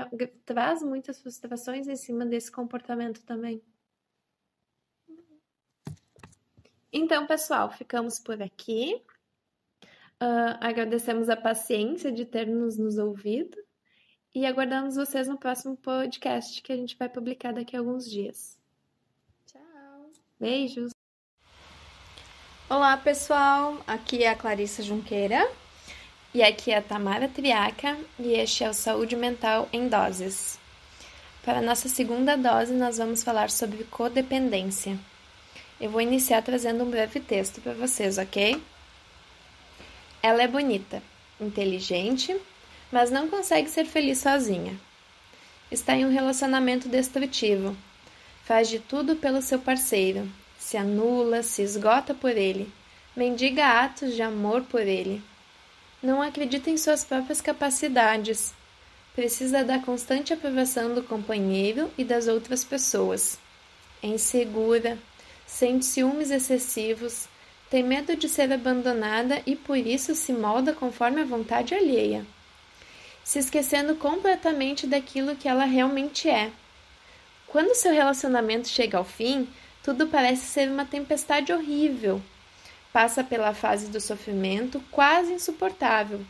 traz 0.46 0.81
muitas 0.81 1.22
frustrações 1.22 1.88
em 1.88 1.96
cima 1.96 2.25
desse 2.25 2.51
comportamento 2.51 3.24
também. 3.24 3.62
Então, 6.98 7.27
pessoal, 7.27 7.70
ficamos 7.70 8.20
por 8.20 8.42
aqui. 8.42 9.00
Uh, 10.20 10.58
agradecemos 10.60 11.30
a 11.30 11.38
paciência 11.38 12.12
de 12.12 12.25
ter 12.25 12.48
nos, 12.48 12.75
nos 12.75 12.98
ouvido 12.98 13.56
e 14.34 14.48
aguardamos 14.48 14.96
vocês 14.96 15.27
no 15.27 15.38
próximo 15.38 15.77
podcast 15.77 16.60
que 16.60 16.74
a 16.74 16.75
gente 16.75 16.98
vai 16.98 17.08
publicar 17.08 17.54
daqui 17.54 17.75
a 17.75 17.80
alguns 17.80 18.10
dias. 18.10 18.58
Tchau. 19.46 20.12
Beijos. 20.39 20.92
Olá, 22.68 22.98
pessoal. 22.98 23.80
Aqui 23.86 24.24
é 24.24 24.30
a 24.30 24.36
Clarissa 24.36 24.82
Junqueira. 24.82 25.48
E 26.34 26.42
aqui 26.42 26.72
é 26.72 26.77
a 26.77 26.82
Tamara 26.82 27.30
Triaca 27.30 27.96
e 28.18 28.34
este 28.34 28.63
é 28.63 28.70
o 28.72 28.74
Saúde 28.74 29.16
Mental 29.16 29.70
em 29.72 29.88
Doses. 29.88 30.60
Para 31.46 31.60
a 31.60 31.62
nossa 31.62 31.88
segunda 31.88 32.36
dose, 32.36 32.74
nós 32.74 32.98
vamos 32.98 33.24
falar 33.24 33.51
sobre 33.51 33.84
codependência. 33.84 34.98
Eu 35.79 35.91
vou 35.91 36.01
iniciar 36.01 36.41
trazendo 36.41 36.84
um 36.84 36.89
breve 36.89 37.19
texto 37.19 37.62
para 37.62 37.74
vocês, 37.74 38.17
ok? 38.17 38.62
Ela 40.24 40.41
é 40.41 40.48
bonita, 40.48 41.03
inteligente, 41.39 42.36
mas 42.91 43.12
não 43.12 43.27
consegue 43.27 43.69
ser 43.69 43.86
feliz 43.86 44.17
sozinha. 44.17 44.75
Está 45.69 45.96
em 45.96 46.05
um 46.05 46.12
relacionamento 46.12 46.89
destrutivo. 46.89 47.77
Faz 48.43 48.69
de 48.69 48.79
tudo 48.79 49.15
pelo 49.17 49.41
seu 49.41 49.60
parceiro, 49.60 50.27
se 50.57 50.77
anula, 50.77 51.43
se 51.43 51.62
esgota 51.62 52.13
por 52.13 52.36
ele, 52.36 52.72
mendiga 53.15 53.84
atos 53.84 54.15
de 54.15 54.22
amor 54.22 54.63
por 54.63 54.81
ele. 54.81 55.22
Não 56.01 56.22
acredita 56.22 56.69
em 56.69 56.77
suas 56.77 57.03
próprias 57.03 57.41
capacidades. 57.41 58.53
Precisa 59.15 59.63
da 59.63 59.79
constante 59.79 60.34
aprovação 60.34 60.93
do 60.96 61.03
companheiro 61.03 61.91
e 61.98 62.03
das 62.03 62.27
outras 62.27 62.63
pessoas. 62.63 63.38
É 64.01 64.07
insegura, 64.07 64.98
sente 65.48 65.86
ciúmes 65.86 66.30
excessivos, 66.30 67.27
tem 67.70 67.82
medo 67.82 68.16
de 68.16 68.27
ser 68.27 68.51
abandonada 68.51 69.42
e 69.46 69.56
por 69.56 69.77
isso 69.77 70.13
se 70.13 70.34
molda 70.34 70.74
conforme 70.74 71.22
a 71.22 71.25
vontade 71.25 71.74
alheia, 71.74 72.25
se 73.24 73.39
esquecendo 73.39 73.96
completamente 73.96 74.86
daquilo 74.86 75.36
que 75.36 75.48
ela 75.48 75.66
realmente 75.66 76.30
é. 76.30 76.51
Quando 77.48 77.75
seu 77.75 77.94
relacionamento 77.94 78.68
chega 78.68 78.98
ao 78.98 79.06
fim, 79.06 79.48
tudo 79.82 80.08
parece 80.08 80.46
ser 80.46 80.70
uma 80.70 80.86
tempestade 80.86 81.51
horrível. 81.54 82.22
Passa 82.92 83.24
pela 83.24 83.54
fase 83.54 83.88
do 83.88 84.01
sofrimento 84.01 84.84
quase 84.92 85.32
insuportável. 85.32 86.22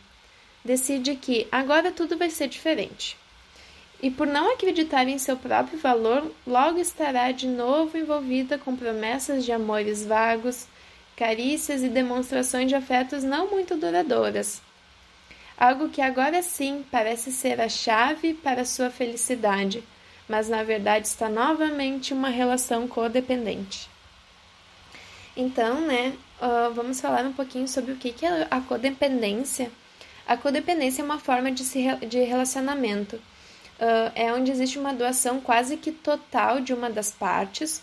Decide 0.64 1.16
que 1.16 1.48
agora 1.50 1.90
tudo 1.90 2.16
vai 2.16 2.30
ser 2.30 2.48
diferente 2.48 3.16
e 4.00 4.10
por 4.10 4.26
não 4.26 4.52
acreditar 4.52 5.08
em 5.08 5.18
seu 5.18 5.36
próprio 5.36 5.78
valor, 5.78 6.30
logo 6.46 6.78
estará 6.78 7.32
de 7.32 7.48
novo 7.48 7.98
envolvida 7.98 8.56
com 8.56 8.76
promessas 8.76 9.44
de 9.44 9.50
amores 9.50 10.06
vagos, 10.06 10.66
carícias 11.16 11.82
e 11.82 11.88
demonstrações 11.88 12.68
de 12.68 12.76
afetos 12.76 13.24
não 13.24 13.50
muito 13.50 13.76
duradouras. 13.76 14.62
Algo 15.56 15.88
que 15.88 16.00
agora 16.00 16.40
sim 16.42 16.84
parece 16.92 17.32
ser 17.32 17.60
a 17.60 17.68
chave 17.68 18.34
para 18.34 18.64
sua 18.64 18.88
felicidade, 18.88 19.82
mas 20.28 20.48
na 20.48 20.62
verdade 20.62 21.08
está 21.08 21.28
novamente 21.28 22.14
uma 22.14 22.28
relação 22.28 22.86
codependente. 22.86 23.90
Então, 25.36 25.80
né, 25.80 26.16
vamos 26.72 27.00
falar 27.00 27.24
um 27.24 27.32
pouquinho 27.32 27.66
sobre 27.66 27.90
o 27.90 27.96
que, 27.96 28.12
que 28.12 28.24
é 28.24 28.46
a 28.48 28.60
codependência. 28.60 29.72
A 30.24 30.36
codependência 30.36 31.02
é 31.02 31.04
uma 31.04 31.18
forma 31.18 31.50
de, 31.50 31.64
se, 31.64 31.82
de 32.06 32.20
relacionamento 32.20 33.20
uh, 33.78 34.12
é 34.14 34.32
onde 34.32 34.50
existe 34.50 34.78
uma 34.78 34.92
doação 34.92 35.40
quase 35.40 35.76
que 35.76 35.92
total 35.92 36.60
de 36.60 36.72
uma 36.72 36.90
das 36.90 37.10
partes, 37.10 37.78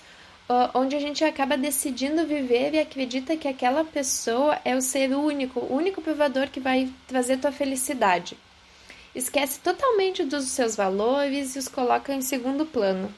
uh, 0.50 0.70
onde 0.74 0.96
a 0.96 1.00
gente 1.00 1.24
acaba 1.24 1.58
decidindo 1.58 2.25
viver 2.25 2.74
e 2.74 2.80
acredita 2.80 3.38
que 3.38 3.48
aquela 3.48 3.84
pessoa 3.84 4.60
é 4.64 4.75
o 4.75 4.82
ser 4.82 5.14
único, 5.14 5.60
o 5.60 5.75
único 5.75 6.02
provador 6.02 6.50
que 6.50 6.60
vai 6.60 6.92
trazer 7.08 7.38
tua 7.38 7.52
felicidade. 7.52 8.38
Esquece 9.14 9.60
totalmente 9.60 10.24
dos 10.24 10.46
seus 10.46 10.75
valores 10.75 11.56
e 11.56 11.60
os 11.60 11.68
coloca 11.68 12.14
em 12.14 12.22
segundo 12.22 12.66
plano. 12.66 13.14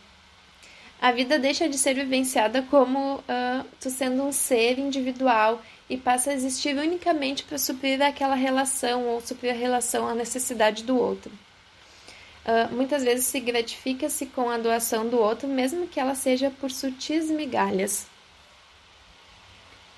A 1.01 1.12
vida 1.12 1.38
deixa 1.38 1.69
de 1.69 1.77
ser 1.77 1.93
vivenciada 1.96 2.63
como 2.63 3.15
uh, 3.15 3.65
tu 3.79 3.89
sendo 3.89 4.24
um 4.24 4.31
ser 4.31 4.79
individual 4.79 5.62
e 5.89 5.96
passa 5.96 6.31
a 6.31 6.34
existir 6.34 6.75
unicamente 6.75 7.43
para 7.43 7.57
suprir 7.57 8.01
aquela 8.01 8.36
relação 8.36 9.05
ou 9.05 9.22
suprir 9.22 9.51
a 9.51 9.57
relação 9.57 10.07
à 10.07 10.15
necessidade 10.15 10.84
do 10.84 10.98
outro 10.98 11.31
uh, 12.47 12.73
muitas 12.73 13.03
vezes 13.03 13.25
se 13.25 13.39
gratifica-se 13.39 14.25
com 14.27 14.49
a 14.49 14.57
doação 14.57 15.07
do 15.07 15.17
outro, 15.17 15.47
mesmo 15.47 15.87
que 15.87 15.99
ela 15.99 16.15
seja 16.15 16.49
por 16.49 16.71
sutis 16.71 17.29
migalhas. 17.29 18.07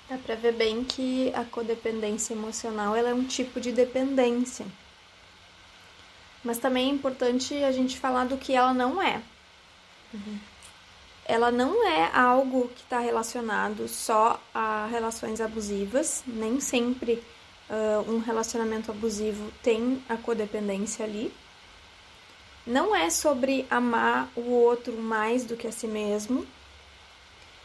Dá 0.08 0.18
para 0.18 0.34
ver 0.34 0.52
bem 0.54 0.82
que 0.82 1.32
a 1.34 1.44
codependência 1.44 2.34
emocional 2.34 2.96
ela 2.96 3.10
é 3.10 3.14
um 3.14 3.24
tipo 3.24 3.60
de 3.60 3.70
dependência. 3.70 4.66
Mas 6.42 6.58
também 6.58 6.90
é 6.90 6.92
importante 6.92 7.54
a 7.62 7.70
gente 7.70 7.98
falar 7.98 8.24
do 8.24 8.36
que 8.36 8.52
ela 8.52 8.74
não 8.74 9.00
é. 9.00 9.22
Uhum. 10.12 10.38
Ela 11.24 11.52
não 11.52 11.86
é 11.86 12.10
algo 12.12 12.68
que 12.68 12.82
está 12.82 12.98
relacionado 12.98 13.86
só 13.86 14.42
a 14.52 14.88
relações 14.90 15.40
abusivas, 15.40 16.24
nem 16.26 16.58
sempre 16.58 17.22
uh, 17.68 18.10
um 18.10 18.18
relacionamento 18.18 18.90
abusivo 18.90 19.52
tem 19.62 20.02
a 20.08 20.16
codependência 20.16 21.04
ali 21.04 21.32
não 22.70 22.94
é 22.94 23.10
sobre 23.10 23.66
amar 23.68 24.30
o 24.36 24.42
outro 24.42 24.96
mais 24.96 25.44
do 25.44 25.56
que 25.56 25.66
a 25.66 25.72
si 25.72 25.88
mesmo. 25.88 26.46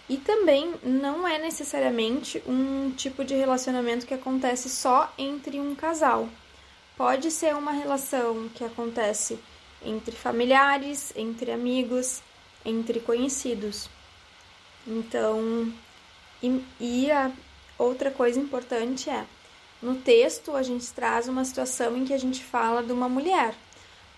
E 0.10 0.18
também 0.18 0.74
não 0.84 1.28
é 1.28 1.38
necessariamente 1.38 2.42
um 2.48 2.92
tipo 2.92 3.24
de 3.24 3.36
relacionamento 3.36 4.06
que 4.08 4.16
acontece 4.16 4.68
só 4.68 5.14
entre 5.16 5.60
um 5.60 5.76
casal. 5.76 6.28
Pode 6.98 7.30
ser 7.30 7.56
uma 7.56 7.72
relação 7.72 8.50
que 8.56 8.64
acontece 8.64 9.38
entre 9.84 10.16
familiares, 10.16 11.14
entre 11.16 11.52
amigos, 11.52 12.22
entre 12.64 13.00
conhecidos. 13.00 13.88
Então, 14.88 15.72
e, 16.42 16.64
e 16.80 17.12
a 17.12 17.32
outra 17.78 18.10
coisa 18.10 18.40
importante 18.40 19.10
é, 19.10 19.26
no 19.82 19.96
texto 19.96 20.56
a 20.56 20.64
gente 20.64 20.92
traz 20.94 21.28
uma 21.28 21.46
situação 21.46 21.96
em 21.96 22.06
que 22.06 22.14
a 22.14 22.20
gente 22.20 22.44
fala 22.44 22.82
de 22.82 22.92
uma 22.92 23.10
mulher 23.10 23.54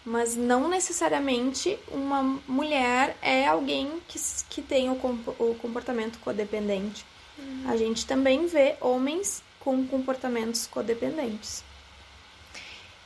mas 0.07 0.37
não 0.37 0.69
necessariamente 0.69 1.77
uma 1.91 2.23
mulher 2.47 3.17
é 3.21 3.45
alguém 3.45 3.91
que, 4.07 4.17
que 4.49 4.61
tem 4.61 4.89
o, 4.89 4.93
o 4.93 5.53
comportamento 5.55 6.17
codependente. 6.19 7.05
Uhum. 7.37 7.63
A 7.67 7.75
gente 7.75 8.05
também 8.05 8.47
vê 8.47 8.77
homens 8.79 9.43
com 9.59 9.85
comportamentos 9.85 10.65
codependentes. 10.65 11.61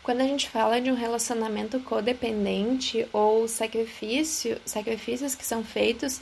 Quando 0.04 0.22
a 0.22 0.26
gente 0.26 0.48
fala 0.48 0.80
de 0.80 0.92
um 0.92 0.96
relacionamento 0.96 1.80
codependente 1.80 3.08
ou 3.12 3.48
sacrifício, 3.48 4.62
sacrifícios 4.64 5.34
que 5.34 5.44
são 5.44 5.64
feitos, 5.64 6.18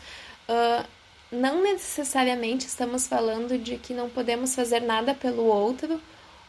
uh, 0.48 0.88
não 1.30 1.62
necessariamente 1.62 2.68
estamos 2.68 3.06
falando 3.06 3.58
de 3.58 3.78
que 3.78 3.94
não 3.94 4.10
podemos 4.10 4.56
fazer 4.56 4.80
nada 4.80 5.14
pelo 5.14 5.44
outro 5.44 6.00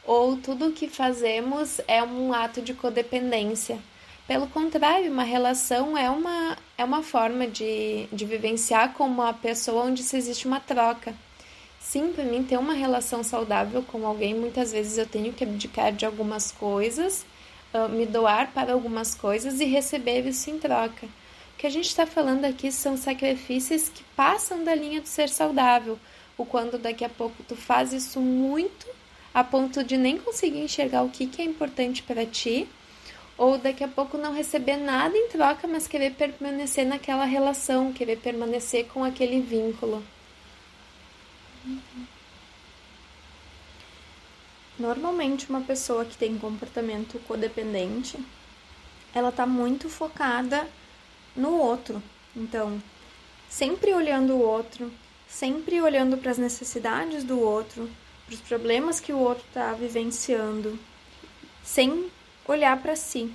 ou 0.04 0.36
tudo 0.36 0.68
o 0.68 0.72
que 0.72 0.86
fazemos 0.86 1.80
é 1.88 2.00
um 2.00 2.32
ato 2.32 2.62
de 2.62 2.74
codependência. 2.74 3.80
Pelo 4.26 4.46
contrário, 4.46 5.10
uma 5.10 5.24
relação 5.24 5.96
é 5.98 6.08
uma, 6.08 6.56
é 6.78 6.84
uma 6.84 7.02
forma 7.02 7.46
de, 7.46 8.06
de 8.12 8.24
vivenciar 8.24 8.92
com 8.92 9.04
uma 9.04 9.32
pessoa 9.32 9.84
onde 9.84 10.02
se 10.02 10.16
existe 10.16 10.46
uma 10.46 10.60
troca. 10.60 11.14
Sim, 11.80 12.12
para 12.12 12.24
mim 12.24 12.44
ter 12.44 12.58
uma 12.58 12.74
relação 12.74 13.24
saudável 13.24 13.82
com 13.82 14.06
alguém, 14.06 14.34
muitas 14.34 14.70
vezes 14.70 14.98
eu 14.98 15.06
tenho 15.06 15.32
que 15.32 15.42
abdicar 15.42 15.92
de 15.92 16.06
algumas 16.06 16.52
coisas, 16.52 17.24
uh, 17.74 17.88
me 17.88 18.06
doar 18.06 18.52
para 18.52 18.72
algumas 18.72 19.14
coisas 19.14 19.60
e 19.60 19.64
receber 19.64 20.26
isso 20.26 20.50
em 20.50 20.58
troca. 20.58 21.06
O 21.06 21.58
que 21.58 21.66
a 21.66 21.70
gente 21.70 21.86
está 21.86 22.06
falando 22.06 22.44
aqui 22.44 22.70
são 22.70 22.96
sacrifícios 22.96 23.88
que 23.88 24.04
passam 24.14 24.62
da 24.62 24.74
linha 24.74 25.00
do 25.00 25.08
ser 25.08 25.28
saudável, 25.28 25.98
o 26.38 26.44
quando 26.44 26.78
daqui 26.78 27.04
a 27.04 27.08
pouco 27.08 27.42
tu 27.42 27.56
faz 27.56 27.92
isso 27.92 28.20
muito 28.20 28.86
a 29.32 29.42
ponto 29.42 29.82
de 29.82 29.96
nem 29.96 30.18
conseguir 30.18 30.60
enxergar 30.60 31.02
o 31.02 31.10
que, 31.10 31.26
que 31.26 31.40
é 31.40 31.44
importante 31.44 32.02
para 32.02 32.26
ti 32.26 32.68
ou 33.40 33.56
daqui 33.56 33.82
a 33.82 33.88
pouco 33.88 34.18
não 34.18 34.34
receber 34.34 34.76
nada 34.76 35.16
em 35.16 35.28
troca, 35.28 35.66
mas 35.66 35.88
querer 35.88 36.12
permanecer 36.12 36.84
naquela 36.84 37.24
relação, 37.24 37.90
querer 37.90 38.18
permanecer 38.18 38.86
com 38.88 39.02
aquele 39.02 39.40
vínculo. 39.40 40.04
Normalmente, 44.78 45.48
uma 45.48 45.62
pessoa 45.62 46.04
que 46.04 46.18
tem 46.18 46.38
comportamento 46.38 47.18
codependente, 47.20 48.18
ela 49.14 49.32
tá 49.32 49.46
muito 49.46 49.88
focada 49.88 50.68
no 51.34 51.54
outro. 51.54 52.02
Então, 52.36 52.78
sempre 53.48 53.94
olhando 53.94 54.34
o 54.34 54.42
outro, 54.42 54.92
sempre 55.26 55.80
olhando 55.80 56.18
para 56.18 56.30
as 56.30 56.36
necessidades 56.36 57.24
do 57.24 57.40
outro, 57.40 57.88
para 58.26 58.34
os 58.34 58.40
problemas 58.42 59.00
que 59.00 59.14
o 59.14 59.18
outro 59.18 59.44
está 59.48 59.72
vivenciando, 59.72 60.78
sem 61.64 62.10
olhar 62.50 62.76
para 62.80 62.96
si. 62.96 63.32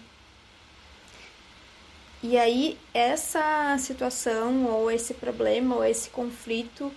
E 2.23 2.37
aí, 2.37 2.77
essa 2.93 3.77
situação, 3.77 4.65
ou 4.65 4.89
esse 4.89 5.13
problema, 5.13 5.75
ou 5.75 5.85
esse 5.85 6.09
conflito 6.09 6.91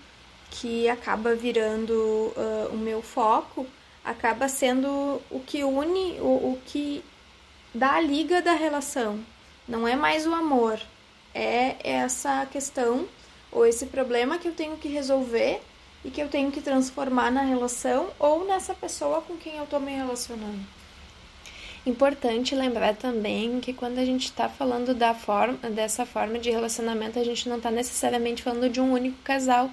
que 0.51 0.89
acaba 0.89 1.35
virando 1.35 1.93
uh, 1.93 2.73
o 2.73 2.77
meu 2.77 3.03
foco, 3.03 3.67
acaba 4.03 4.49
sendo 4.49 5.21
o 5.31 5.41
que 5.41 5.63
une, 5.63 6.19
o, 6.21 6.53
o 6.53 6.59
que 6.65 7.05
dá 7.75 7.97
a 7.97 8.01
liga 8.01 8.41
da 8.41 8.53
relação. 8.53 9.21
Não 9.67 9.87
é 9.87 9.95
mais 9.95 10.27
o 10.27 10.33
amor, 10.33 10.81
é 11.35 11.77
essa 11.85 12.47
questão 12.47 13.07
ou 13.53 13.67
esse 13.67 13.87
problema 13.87 14.39
que 14.39 14.49
eu 14.49 14.55
tenho 14.55 14.79
que 14.79 14.89
resolver 14.89 15.61
e 16.03 16.11
que 16.11 16.23
eu 16.23 16.29
tenho 16.29 16.51
que 16.51 16.63
transformar 16.63 17.31
na 17.31 17.43
relação 17.43 18.09
ou 18.19 18.47
nessa 18.47 18.75
pessoa 18.75 19.21
com 19.21 19.37
quem 19.37 19.57
eu 19.57 19.65
estou 19.65 19.79
me 19.79 19.93
relacionando. 19.93 20.78
Importante 21.89 22.55
lembrar 22.55 22.95
também 22.97 23.61
que 23.61 23.73
quando 23.73 23.97
a 23.97 24.05
gente 24.05 24.27
está 24.27 24.47
falando 24.47 24.93
da 24.93 25.15
forma, 25.15 25.57
dessa 25.71 26.05
forma 26.05 26.39
de 26.39 26.51
relacionamento, 26.51 27.19
a 27.19 27.25
gente 27.25 27.49
não 27.49 27.57
está 27.57 27.71
necessariamente 27.71 28.43
falando 28.43 28.69
de 28.69 28.79
um 28.79 28.93
único 28.93 29.17
casal. 29.25 29.71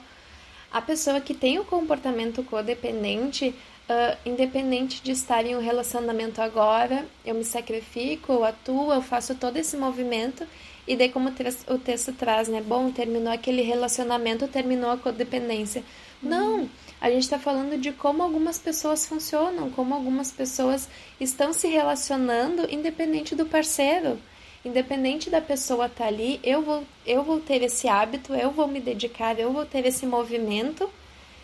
A 0.72 0.82
pessoa 0.82 1.20
que 1.20 1.34
tem 1.34 1.60
o 1.60 1.66
comportamento 1.66 2.42
codependente, 2.42 3.54
uh, 3.90 4.18
independente 4.26 5.04
de 5.04 5.12
estar 5.12 5.46
em 5.46 5.58
um 5.58 5.60
relacionamento 5.60 6.42
agora, 6.42 7.06
eu 7.26 7.36
me 7.36 7.44
sacrifico, 7.44 8.32
eu 8.32 8.46
atuo, 8.46 8.94
eu 8.94 9.02
faço 9.02 9.36
todo 9.36 9.58
esse 9.58 9.76
movimento 9.76 10.48
e 10.88 10.96
daí 10.96 11.10
como 11.10 11.30
o 11.30 11.78
texto 11.80 12.14
traz, 12.14 12.48
né? 12.48 12.62
Bom, 12.62 12.92
terminou 12.92 13.34
aquele 13.34 13.62
relacionamento, 13.62 14.48
terminou 14.48 14.92
a 14.92 14.98
codependência. 14.98 15.84
Uhum. 16.22 16.30
Não, 16.30 16.70
a 17.02 17.10
gente 17.10 17.24
está 17.24 17.40
falando 17.40 17.80
de 17.80 17.92
como 17.92 18.22
algumas 18.22 18.58
pessoas 18.58 19.06
funcionam, 19.06 19.70
como 19.72 19.94
algumas 19.94 20.32
pessoas 20.32 20.88
estão 21.20 21.54
se 21.54 21.68
relacionando 21.68 22.72
independente 22.72 23.36
do 23.36 23.46
parceiro. 23.46 24.20
Independente 24.64 25.30
da 25.30 25.42
pessoa 25.42 25.86
estar 25.86 26.06
tá 26.06 26.08
ali, 26.08 26.40
eu 26.44 26.62
vou, 26.62 26.84
eu 27.06 27.24
vou 27.24 27.40
ter 27.40 27.62
esse 27.62 27.88
hábito, 27.88 28.34
eu 28.34 28.50
vou 28.50 28.68
me 28.68 28.80
dedicar, 28.80 29.40
eu 29.40 29.54
vou 29.54 29.66
ter 29.66 29.86
esse 29.86 30.08
movimento, 30.08 30.90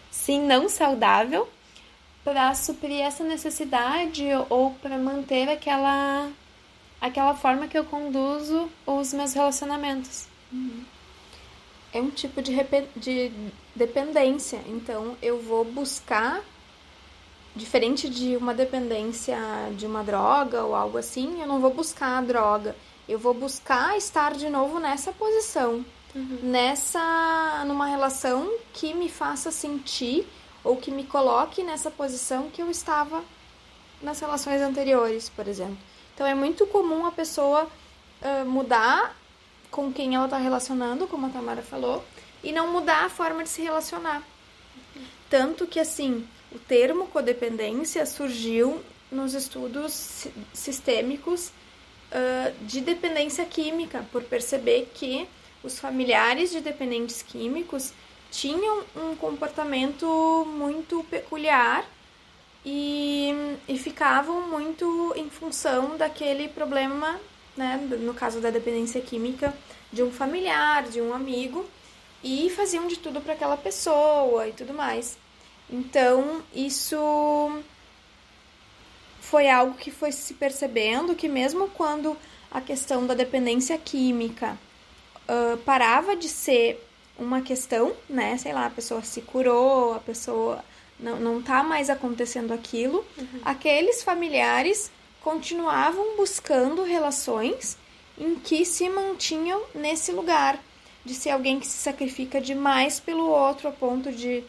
sim, 0.10 0.42
não 0.42 0.68
saudável, 0.68 1.48
para 2.24 2.54
suprir 2.56 3.02
essa 3.02 3.24
necessidade 3.24 4.24
ou 4.50 4.72
para 4.82 4.98
manter 4.98 5.50
aquela 5.50 6.32
aquela 7.02 7.34
forma 7.34 7.68
que 7.68 7.78
eu 7.78 7.84
conduzo 7.84 8.70
os 8.86 9.12
meus 9.12 9.34
relacionamentos. 9.34 10.28
Uhum. 10.54 10.86
É 11.92 12.00
um 12.00 12.12
tipo 12.12 12.42
de, 12.42 12.56
de 12.96 13.32
dependência, 13.76 14.62
então 14.68 15.18
eu 15.22 15.42
vou 15.42 15.66
buscar, 15.66 16.42
diferente 17.56 18.08
de 18.08 18.38
uma 18.38 18.54
dependência 18.54 19.38
de 19.76 19.86
uma 19.86 20.04
droga 20.04 20.64
ou 20.64 20.76
algo 20.76 20.98
assim, 20.98 21.42
eu 21.42 21.48
não 21.48 21.60
vou 21.60 21.74
buscar 21.74 22.20
a 22.20 22.22
droga, 22.22 22.76
eu 23.10 23.20
vou 23.20 23.34
buscar 23.34 23.98
estar 23.98 24.34
de 24.36 24.50
novo 24.50 24.80
nessa 24.80 25.12
posição, 25.12 25.84
uhum. 26.16 26.40
nessa, 26.44 27.66
numa 27.66 27.88
relação 27.88 28.50
que 28.72 28.94
me 28.94 29.10
faça 29.10 29.52
sentir 29.52 30.26
ou 30.64 30.78
que 30.78 30.92
me 30.92 31.04
coloque 31.04 31.64
nessa 31.64 31.90
posição 31.92 32.50
que 32.50 32.62
eu 32.62 32.70
estava 32.70 33.22
nas 34.02 34.20
relações 34.20 34.62
anteriores, 34.62 35.28
por 35.28 35.48
exemplo. 35.48 35.91
Então 36.14 36.26
é 36.26 36.36
muito 36.36 36.66
comum 36.68 37.06
a 37.06 37.12
pessoa 37.12 37.68
uh, 38.22 38.46
mudar 38.46 39.16
com 39.70 39.92
quem 39.92 40.16
ela 40.16 40.26
está 40.26 40.38
relacionando, 40.38 41.08
como 41.08 41.28
a 41.28 41.30
Tamara 41.30 41.62
falou, 41.62 42.04
e 42.44 42.52
não 42.52 42.72
mudar 42.72 43.06
a 43.06 43.10
forma 43.10 43.44
de 43.44 43.50
se 43.50 43.62
relacionar. 43.62 44.22
Tanto 45.30 45.66
que, 45.66 45.80
assim, 45.80 46.28
o 46.52 46.60
termo 46.60 47.08
codependência 47.08 48.06
surgiu 48.06 48.84
nos 49.10 49.34
estudos 49.34 50.28
sistêmicos 50.54 51.48
uh, 51.48 52.66
de 52.66 52.82
dependência 52.82 53.46
química, 53.46 54.06
por 54.12 54.24
perceber 54.24 54.92
que 54.94 55.28
os 55.64 55.80
familiares 55.80 56.52
de 56.52 56.60
dependentes 56.60 57.22
químicos 57.22 57.94
tinham 58.30 58.84
um 58.96 59.16
comportamento 59.16 60.46
muito 60.48 61.04
peculiar 61.10 61.86
e, 62.66 63.34
e 63.68 63.78
ficavam 63.78 64.48
muito 64.48 65.14
em 65.16 65.30
função 65.30 65.98
daquele 65.98 66.48
problema, 66.48 67.20
né, 67.58 67.78
no 67.78 68.14
caso 68.14 68.40
da 68.40 68.50
dependência 68.50 69.02
química, 69.02 69.54
de 69.92 70.04
um 70.04 70.12
familiar, 70.12 70.84
de 70.84 71.02
um 71.02 71.14
amigo, 71.14 71.66
e 72.24 72.50
faziam 72.52 72.88
de 72.88 72.98
tudo 72.98 73.20
para 73.20 73.34
aquela 73.34 73.58
pessoa 73.58 74.48
e 74.48 74.54
tudo 74.54 74.74
mais. 74.74 75.18
Então, 75.70 76.42
isso 76.54 76.98
foi 79.20 79.50
algo 79.50 79.76
que 79.76 79.90
foi 79.90 80.12
se 80.12 80.34
percebendo 80.34 81.16
que 81.16 81.28
mesmo 81.28 81.70
quando 81.70 82.18
a 82.52 82.60
questão 82.60 83.08
da 83.08 83.14
dependência 83.14 83.78
química 83.78 84.58
uh, 85.28 85.58
parava 85.60 86.16
de 86.16 86.28
ser 86.28 86.86
uma 87.18 87.42
questão, 87.42 87.94
né? 88.10 88.38
Sei 88.38 88.52
lá, 88.52 88.66
a 88.66 88.70
pessoa 88.70 89.02
se 89.04 89.22
curou, 89.22 89.94
a 89.94 90.00
pessoa 90.00 90.64
não, 91.02 91.20
não 91.20 91.42
tá 91.42 91.64
mais 91.64 91.90
acontecendo 91.90 92.54
aquilo, 92.54 93.06
uhum. 93.18 93.42
aqueles 93.44 94.04
familiares 94.04 94.92
continuavam 95.22 96.16
buscando 96.16 96.84
relações 96.84 97.78
em 98.18 98.36
que 98.36 98.66
se 98.66 98.90
mantinham 98.90 99.62
nesse 99.74 100.12
lugar 100.12 100.60
de 101.04 101.14
ser 101.14 101.32
alguém 101.32 101.60
que 101.60 101.68
se 101.68 101.78
sacrifica 101.78 102.40
demais 102.40 103.00
pelo 103.00 103.28
outro 103.28 103.68
a 103.68 103.72
ponto 103.72 104.12
de 104.12 104.44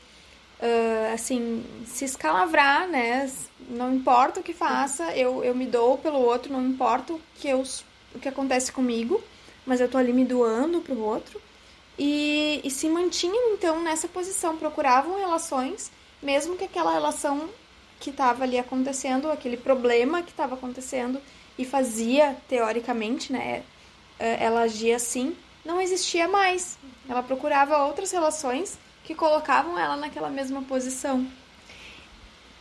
uh, 0.61 1.15
assim 1.15 1.65
se 1.87 2.05
escalavrar, 2.05 2.87
né? 2.89 3.31
Não 3.69 3.95
importa 3.95 4.41
o 4.41 4.43
que 4.43 4.53
faça, 4.53 5.17
eu, 5.17 5.43
eu 5.43 5.55
me 5.55 5.67
dou 5.67 5.97
pelo 5.97 6.19
outro, 6.19 6.53
não 6.53 6.67
importa 6.67 7.15
o 7.15 7.21
que, 7.37 7.49
eu, 7.49 7.65
o 8.15 8.19
que 8.19 8.29
acontece 8.29 8.71
comigo, 8.71 9.23
mas 9.65 9.81
eu 9.81 9.89
tô 9.89 9.97
ali 9.97 10.13
me 10.13 10.25
doando 10.25 10.81
pro 10.81 10.99
outro. 10.99 11.41
E, 11.99 12.61
e 12.65 12.71
se 12.71 12.89
mantinham 12.89 13.55
então 13.55 13.83
nessa 13.83 14.09
posição, 14.09 14.57
procuravam 14.57 15.19
relações 15.19 15.91
mesmo 16.23 16.57
que 16.57 16.65
aquela 16.65 16.93
relação 16.93 17.49
que 17.99 18.11
estava 18.11 18.45
ali 18.45 18.59
acontecendo, 18.59 19.31
aquele 19.31 19.57
problema 19.57 20.23
que 20.23 20.31
estava 20.31 20.55
acontecendo 20.55 21.21
e 21.59 21.65
fazia, 21.65 22.37
teoricamente, 22.49 23.33
né, 23.33 23.63
é, 24.19 24.45
ela 24.45 24.63
agia 24.63 24.97
assim, 24.97 25.37
não 25.65 25.81
existia 25.81 26.27
mais. 26.29 26.79
Ela 27.09 27.23
procurava 27.23 27.85
outras 27.85 28.11
relações 28.11 28.79
que 29.05 29.15
colocavam 29.15 29.79
ela 29.79 29.97
naquela 29.97 30.31
mesma 30.31 30.63
posição. 30.63 31.27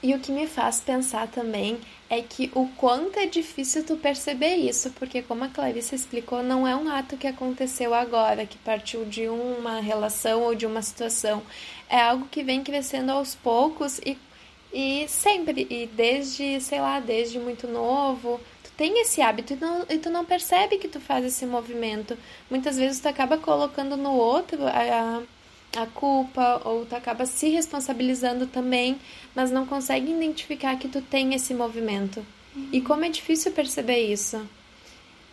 E 0.03 0.13
o 0.15 0.19
que 0.19 0.31
me 0.31 0.47
faz 0.47 0.81
pensar 0.81 1.27
também 1.27 1.79
é 2.11 2.21
que 2.21 2.51
o 2.53 2.67
quanto 2.75 3.17
é 3.17 3.25
difícil 3.25 3.85
tu 3.85 3.95
perceber 3.95 4.57
isso, 4.57 4.91
porque 4.91 5.21
como 5.21 5.45
a 5.45 5.47
Clarissa 5.47 5.95
explicou, 5.95 6.43
não 6.43 6.67
é 6.67 6.75
um 6.75 6.89
ato 6.89 7.15
que 7.15 7.25
aconteceu 7.25 7.93
agora, 7.93 8.45
que 8.45 8.57
partiu 8.57 9.05
de 9.05 9.29
uma 9.29 9.79
relação 9.79 10.41
ou 10.41 10.53
de 10.53 10.65
uma 10.65 10.81
situação. 10.81 11.41
É 11.89 12.01
algo 12.01 12.27
que 12.29 12.43
vem 12.43 12.65
crescendo 12.65 13.13
aos 13.13 13.33
poucos 13.33 13.97
e, 13.99 14.17
e 14.73 15.07
sempre, 15.07 15.65
e 15.69 15.87
desde, 15.87 16.59
sei 16.59 16.81
lá, 16.81 16.99
desde 16.99 17.39
muito 17.39 17.65
novo, 17.65 18.41
tu 18.61 18.71
tem 18.75 19.01
esse 19.01 19.21
hábito 19.21 19.53
e, 19.53 19.55
não, 19.55 19.85
e 19.89 19.97
tu 19.97 20.09
não 20.09 20.25
percebe 20.25 20.79
que 20.79 20.89
tu 20.89 20.99
faz 20.99 21.23
esse 21.23 21.45
movimento. 21.45 22.17
Muitas 22.49 22.75
vezes 22.75 22.99
tu 22.99 23.07
acaba 23.07 23.37
colocando 23.37 23.95
no 23.95 24.11
outro 24.11 24.67
a, 24.67 25.19
a 25.19 25.21
culpa 25.87 26.61
ou 26.65 26.85
tu 26.85 26.95
acaba 26.95 27.25
se 27.25 27.49
responsabilizando 27.49 28.45
também, 28.47 28.99
mas 29.33 29.51
não 29.51 29.65
consegue 29.65 30.11
identificar 30.11 30.77
que 30.77 30.87
tu 30.87 31.01
tem 31.01 31.33
esse 31.33 31.53
movimento. 31.53 32.25
Uhum. 32.55 32.69
E 32.73 32.81
como 32.81 33.05
é 33.05 33.09
difícil 33.09 33.51
perceber 33.51 33.99
isso. 33.99 34.45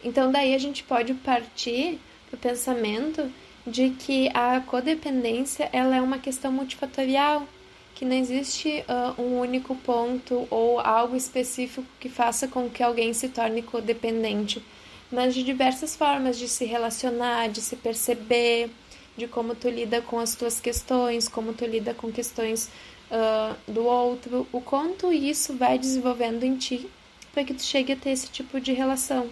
Então 0.03 0.31
daí 0.31 0.55
a 0.55 0.59
gente 0.59 0.85
pode 0.85 1.13
partir 1.15 1.99
do 2.31 2.37
pensamento 2.37 3.31
de 3.67 3.91
que 3.91 4.31
a 4.33 4.61
codependência 4.61 5.69
ela 5.73 5.97
é 5.97 6.01
uma 6.01 6.19
questão 6.19 6.53
multifatorial, 6.53 7.47
que 7.95 8.05
não 8.05 8.17
existe 8.17 8.85
uh, 8.89 9.21
um 9.21 9.41
único 9.41 9.75
ponto 9.75 10.47
ou 10.51 10.79
algo 10.79 11.17
específico 11.17 11.85
que 11.99 12.09
faça 12.09 12.47
com 12.47 12.71
que 12.71 12.83
alguém 12.83 13.13
se 13.13 13.29
torne 13.29 13.61
codependente, 13.61 14.63
mas 15.11 15.35
de 15.35 15.43
diversas 15.43 15.97
formas 15.97 16.39
de 16.39 16.49
se 16.49 16.65
relacionar, 16.65 17.49
de 17.49 17.61
se 17.61 17.75
perceber, 17.75 18.71
de 19.19 19.27
como 19.27 19.55
tu 19.55 19.69
lida 19.69 20.01
com 20.01 20.21
as 20.21 20.37
tuas 20.37 20.61
questões, 20.61 21.29
como 21.29 21.53
tu 21.53 21.67
lida 21.67 21.93
com 21.93 22.11
questões 22.11 22.71
uh, 23.11 23.57
do 23.71 23.85
outro, 23.85 24.47
o 24.53 24.61
quanto 24.61 25.13
isso 25.13 25.55
vai 25.57 25.77
desenvolvendo 25.77 26.45
em 26.45 26.57
ti 26.57 26.89
para 27.33 27.43
que 27.45 27.53
tu 27.53 27.63
chegue 27.63 27.93
a 27.93 27.97
ter 27.97 28.11
esse 28.11 28.29
tipo 28.29 28.61
de 28.61 28.73
relação. 28.73 29.29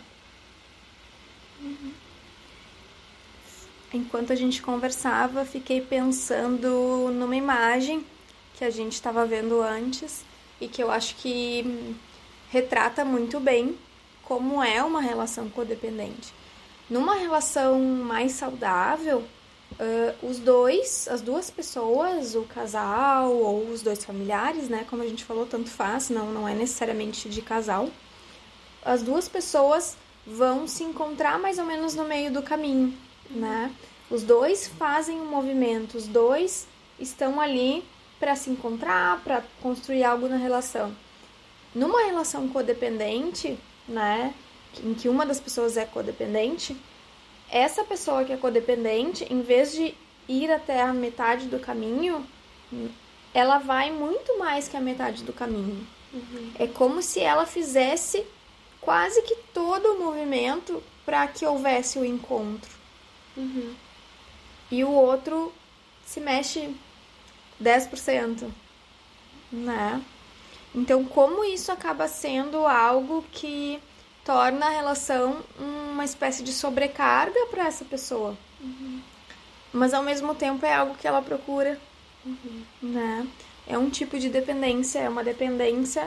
Uhum. 1.62 1.92
Enquanto 3.94 4.32
a 4.32 4.36
gente 4.36 4.60
conversava, 4.60 5.44
fiquei 5.44 5.80
pensando 5.80 7.10
numa 7.12 7.36
imagem 7.36 8.04
que 8.54 8.64
a 8.64 8.70
gente 8.70 8.94
estava 8.94 9.24
vendo 9.24 9.62
antes 9.62 10.24
e 10.60 10.66
que 10.66 10.82
eu 10.82 10.90
acho 10.90 11.14
que 11.16 11.94
retrata 12.50 13.04
muito 13.04 13.38
bem 13.38 13.78
como 14.22 14.62
é 14.62 14.82
uma 14.82 15.00
relação 15.00 15.48
codependente. 15.48 16.34
Numa 16.90 17.14
relação 17.14 17.80
mais 17.80 18.32
saudável, 18.32 19.24
uh, 19.72 20.26
os 20.26 20.38
dois, 20.38 21.08
as 21.08 21.20
duas 21.20 21.50
pessoas, 21.50 22.34
o 22.34 22.42
casal 22.42 23.32
ou 23.32 23.68
os 23.68 23.82
dois 23.82 24.04
familiares, 24.04 24.68
né? 24.68 24.86
Como 24.88 25.02
a 25.02 25.06
gente 25.06 25.24
falou, 25.24 25.46
tanto 25.46 25.70
faz, 25.70 26.10
não, 26.10 26.32
não 26.32 26.48
é 26.48 26.54
necessariamente 26.54 27.28
de 27.28 27.42
casal. 27.42 27.88
As 28.84 29.02
duas 29.02 29.28
pessoas 29.28 29.96
vão 30.26 30.66
se 30.66 30.82
encontrar 30.82 31.38
mais 31.38 31.58
ou 31.58 31.64
menos 31.64 31.94
no 31.94 32.04
meio 32.04 32.32
do 32.32 32.42
caminho, 32.42 32.96
né? 33.30 33.72
Os 34.10 34.22
dois 34.22 34.68
fazem 34.68 35.20
um 35.20 35.26
movimento, 35.26 35.96
os 35.96 36.06
dois 36.06 36.66
estão 36.98 37.40
ali 37.40 37.84
para 38.18 38.34
se 38.36 38.50
encontrar, 38.50 39.22
para 39.22 39.42
construir 39.60 40.04
algo 40.04 40.28
na 40.28 40.36
relação. 40.36 40.94
Numa 41.74 42.06
relação 42.06 42.48
codependente, 42.48 43.58
né, 43.86 44.32
em 44.82 44.94
que 44.94 45.08
uma 45.08 45.26
das 45.26 45.40
pessoas 45.40 45.76
é 45.76 45.84
codependente, 45.84 46.76
essa 47.50 47.84
pessoa 47.84 48.24
que 48.24 48.32
é 48.32 48.36
codependente, 48.36 49.24
em 49.32 49.42
vez 49.42 49.72
de 49.72 49.94
ir 50.28 50.50
até 50.50 50.82
a 50.82 50.92
metade 50.92 51.46
do 51.46 51.58
caminho, 51.58 52.26
ela 53.32 53.58
vai 53.58 53.90
muito 53.92 54.38
mais 54.38 54.68
que 54.68 54.76
a 54.76 54.80
metade 54.80 55.22
do 55.22 55.32
caminho. 55.32 55.86
Uhum. 56.12 56.52
É 56.58 56.66
como 56.66 57.02
se 57.02 57.20
ela 57.20 57.46
fizesse 57.46 58.24
quase 58.80 59.22
que 59.22 59.36
todo 59.52 59.92
o 59.92 59.98
movimento 59.98 60.82
para 61.04 61.26
que 61.28 61.44
houvesse 61.44 61.98
o 61.98 62.04
encontro. 62.04 62.70
Uhum. 63.36 63.74
E 64.70 64.82
o 64.82 64.90
outro 64.90 65.52
se 66.04 66.20
mexe 66.20 66.74
10%, 67.62 68.48
né? 69.52 70.02
Então, 70.74 71.04
como 71.04 71.44
isso 71.44 71.70
acaba 71.70 72.08
sendo 72.08 72.66
algo 72.66 73.24
que 73.32 73.80
torna 74.26 74.66
a 74.66 74.70
relação 74.70 75.40
uma 75.56 76.04
espécie 76.04 76.42
de 76.42 76.52
sobrecarga 76.52 77.46
para 77.46 77.68
essa 77.68 77.84
pessoa. 77.84 78.36
Uhum. 78.60 79.00
Mas 79.72 79.94
ao 79.94 80.02
mesmo 80.02 80.34
tempo 80.34 80.66
é 80.66 80.74
algo 80.74 80.96
que 80.96 81.06
ela 81.06 81.22
procura, 81.22 81.80
uhum. 82.24 82.62
né? 82.82 83.26
É 83.68 83.78
um 83.78 83.88
tipo 83.88 84.18
de 84.18 84.28
dependência, 84.28 84.98
é 84.98 85.08
uma 85.08 85.22
dependência 85.22 86.04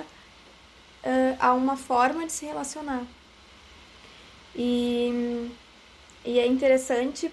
uh, 1.04 1.38
a 1.40 1.54
uma 1.54 1.78
forma 1.78 2.26
de 2.26 2.34
se 2.34 2.46
relacionar. 2.46 3.04
E, 4.54 5.50
e 6.26 6.40
é 6.40 6.46
interessante 6.46 7.32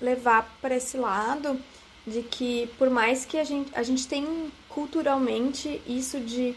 levar 0.00 0.56
para 0.62 0.74
esse 0.74 0.96
lado 0.96 1.60
de 2.06 2.22
que 2.22 2.70
por 2.78 2.88
mais 2.88 3.26
que 3.26 3.38
a 3.38 3.44
gente, 3.44 3.70
a 3.74 3.82
gente 3.82 4.08
tem 4.08 4.50
culturalmente 4.68 5.82
isso 5.86 6.18
de 6.20 6.54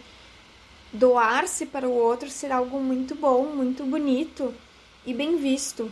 doar-se 0.92 1.66
para 1.66 1.88
o 1.88 1.94
outro 1.94 2.30
ser 2.30 2.52
algo 2.52 2.80
muito 2.80 3.16
bom, 3.16 3.44
muito 3.46 3.84
bonito 3.84 4.54
e 5.06 5.14
bem 5.14 5.38
visto. 5.38 5.92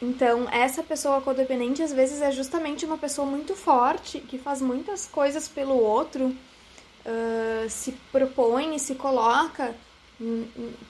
Então, 0.00 0.48
essa 0.50 0.82
pessoa 0.82 1.20
codependente 1.20 1.82
às 1.82 1.92
vezes 1.92 2.22
é 2.22 2.30
justamente 2.30 2.84
uma 2.84 2.96
pessoa 2.96 3.26
muito 3.26 3.56
forte, 3.56 4.20
que 4.20 4.38
faz 4.38 4.62
muitas 4.62 5.06
coisas 5.06 5.48
pelo 5.48 5.74
outro, 5.74 6.26
uh, 6.26 7.68
se 7.68 7.92
propõe 8.12 8.76
e 8.76 8.78
se 8.78 8.94
coloca 8.94 9.74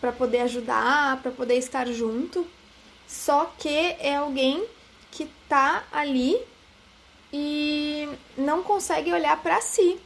para 0.01 0.13
poder 0.13 0.41
ajudar, 0.41 1.23
para 1.23 1.31
poder 1.31 1.55
estar 1.55 1.87
junto. 1.87 2.47
Só 3.07 3.51
que 3.59 3.69
é 3.69 4.17
alguém 4.17 4.67
que 5.11 5.27
tá 5.49 5.85
ali 5.91 6.39
e 7.33 8.09
não 8.37 8.63
consegue 8.63 9.13
olhar 9.13 9.41
para 9.43 9.61
si, 9.61 9.99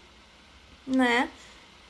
né? 0.87 1.29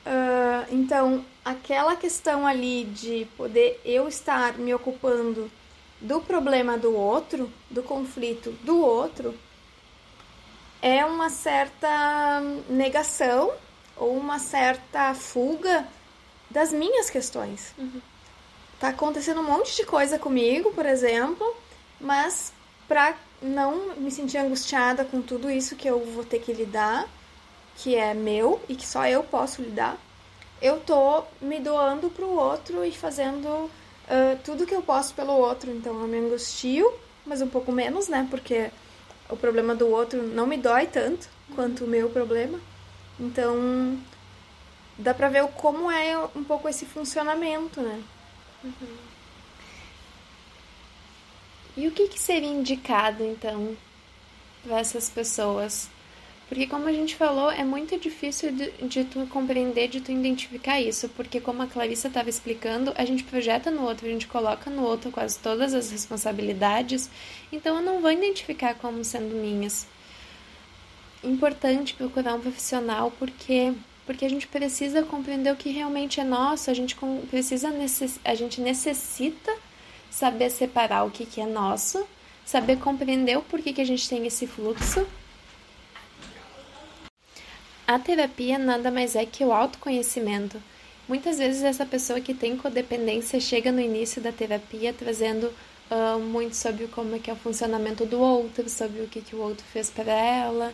Uh, 0.05 0.67
então, 0.69 1.25
aquela 1.43 1.95
questão 1.95 2.45
ali 2.45 2.83
de 2.85 3.25
poder 3.37 3.79
eu 3.85 4.07
estar 4.07 4.57
me 4.57 4.73
ocupando 4.73 5.49
do 6.01 6.19
problema 6.19 6.77
do 6.77 6.93
outro, 6.93 7.49
do 7.69 7.81
conflito 7.81 8.51
do 8.63 8.81
outro, 8.81 9.33
é 10.81 11.05
uma 11.05 11.29
certa 11.29 12.41
negação 12.69 13.53
ou 13.95 14.17
uma 14.17 14.37
certa 14.39 15.13
fuga 15.13 15.87
das 16.49 16.73
minhas 16.73 17.09
questões. 17.09 17.73
Uhum. 17.77 18.01
Tá 18.79 18.89
acontecendo 18.89 19.39
um 19.39 19.45
monte 19.45 19.75
de 19.77 19.85
coisa 19.85 20.19
comigo, 20.19 20.73
por 20.73 20.85
exemplo, 20.85 21.55
mas 22.01 22.51
para 22.85 23.15
não 23.41 23.95
me 23.95 24.11
sentir 24.11 24.37
angustiada 24.37 25.05
com 25.05 25.21
tudo 25.21 25.49
isso 25.49 25.77
que 25.77 25.87
eu 25.87 26.03
vou 26.03 26.25
ter 26.25 26.39
que 26.39 26.51
lidar, 26.51 27.07
que 27.77 27.95
é 27.95 28.13
meu 28.13 28.61
e 28.69 28.75
que 28.75 28.85
só 28.85 29.05
eu 29.07 29.23
posso 29.23 29.61
lidar, 29.61 29.97
eu 30.61 30.79
tô 30.79 31.23
me 31.41 31.59
doando 31.59 32.09
pro 32.09 32.29
outro 32.29 32.85
e 32.85 32.91
fazendo 32.91 33.47
uh, 33.47 33.69
tudo 34.43 34.65
que 34.65 34.75
eu 34.75 34.81
posso 34.81 35.13
pelo 35.13 35.33
outro. 35.33 35.71
Então 35.71 35.99
eu 35.99 36.07
me 36.07 36.17
angustio, 36.19 36.91
mas 37.25 37.41
um 37.41 37.49
pouco 37.49 37.71
menos, 37.71 38.07
né? 38.07 38.27
Porque 38.29 38.69
o 39.29 39.35
problema 39.35 39.75
do 39.75 39.87
outro 39.89 40.21
não 40.21 40.47
me 40.47 40.57
dói 40.57 40.87
tanto 40.87 41.27
quanto 41.55 41.85
o 41.85 41.87
meu 41.87 42.09
problema. 42.09 42.59
Então 43.19 43.99
dá 44.97 45.13
pra 45.13 45.29
ver 45.29 45.45
como 45.49 45.91
é 45.91 46.17
um 46.35 46.43
pouco 46.43 46.69
esse 46.69 46.85
funcionamento, 46.85 47.81
né? 47.81 48.01
Uhum. 48.63 48.97
E 51.75 51.87
o 51.87 51.91
que, 51.91 52.07
que 52.07 52.19
seria 52.19 52.49
indicado, 52.49 53.23
então, 53.23 53.75
para 54.63 54.79
essas 54.79 55.09
pessoas? 55.09 55.89
Porque, 56.53 56.67
como 56.67 56.87
a 56.87 56.93
gente 56.93 57.15
falou, 57.15 57.49
é 57.49 57.63
muito 57.63 57.97
difícil 57.97 58.51
de, 58.51 58.69
de, 58.87 59.03
tu 59.05 59.25
compreender, 59.25 59.87
de 59.87 59.99
tu 59.99 60.11
identificar 60.11 60.79
isso. 60.79 61.09
Porque, 61.09 61.41
como 61.41 61.63
a 61.63 61.65
Clarissa 61.65 62.09
estava 62.09 62.29
explicando, 62.29 62.93
a 62.95 63.03
gente 63.05 63.23
projeta 63.23 63.71
no 63.71 63.81
outro, 63.81 64.05
a 64.05 64.09
gente 64.11 64.27
coloca 64.27 64.69
no 64.69 64.83
outro 64.83 65.09
quase 65.09 65.39
todas 65.39 65.73
as 65.73 65.89
responsabilidades. 65.89 67.09
Então, 67.51 67.77
eu 67.77 67.81
não 67.81 68.01
vou 68.01 68.11
identificar 68.11 68.75
como 68.75 69.03
sendo 69.03 69.33
minhas. 69.33 69.87
Importante 71.23 71.95
procurar 71.95 72.35
um 72.35 72.41
profissional, 72.41 73.11
porque 73.17 73.73
porque 74.05 74.23
a 74.23 74.29
gente 74.29 74.47
precisa 74.47 75.01
compreender 75.01 75.51
o 75.51 75.55
que 75.55 75.71
realmente 75.71 76.19
é 76.19 76.23
nosso, 76.23 76.69
a 76.69 76.73
gente 76.75 76.95
precisa 77.31 77.73
a 78.23 78.35
gente 78.35 78.61
necessita 78.61 79.51
saber 80.11 80.51
separar 80.51 81.03
o 81.03 81.09
que, 81.09 81.25
que 81.25 81.41
é 81.41 81.47
nosso, 81.47 82.05
saber 82.45 82.77
compreender 82.77 83.39
o 83.39 83.41
porquê 83.41 83.73
que 83.73 83.81
a 83.81 83.85
gente 83.85 84.07
tem 84.07 84.27
esse 84.27 84.45
fluxo. 84.45 85.07
A 87.93 87.99
terapia 87.99 88.57
nada 88.57 88.89
mais 88.89 89.15
é 89.15 89.23
que 89.23 89.45
o 89.45 89.53
autoconhecimento. 89.53 90.59
Muitas 91.07 91.37
vezes 91.37 91.61
essa 91.61 91.85
pessoa 91.85 92.19
que 92.19 92.33
tem 92.33 92.57
codependência 92.57 93.39
chega 93.39 93.71
no 93.71 93.79
início 93.79 94.19
da 94.19 94.31
terapia 94.31 94.91
trazendo 94.91 95.53
uh, 95.91 96.17
muito 96.19 96.55
sobre 96.55 96.87
como 96.87 97.15
é 97.15 97.19
que 97.19 97.29
é 97.29 97.33
o 97.33 97.37
funcionamento 97.37 98.03
do 98.03 98.19
outro, 98.19 98.67
sobre 98.67 99.03
o 99.03 99.07
que, 99.07 99.21
que 99.21 99.35
o 99.35 99.41
outro 99.41 99.63
fez 99.71 99.91
para 99.91 100.11
ela, 100.11 100.73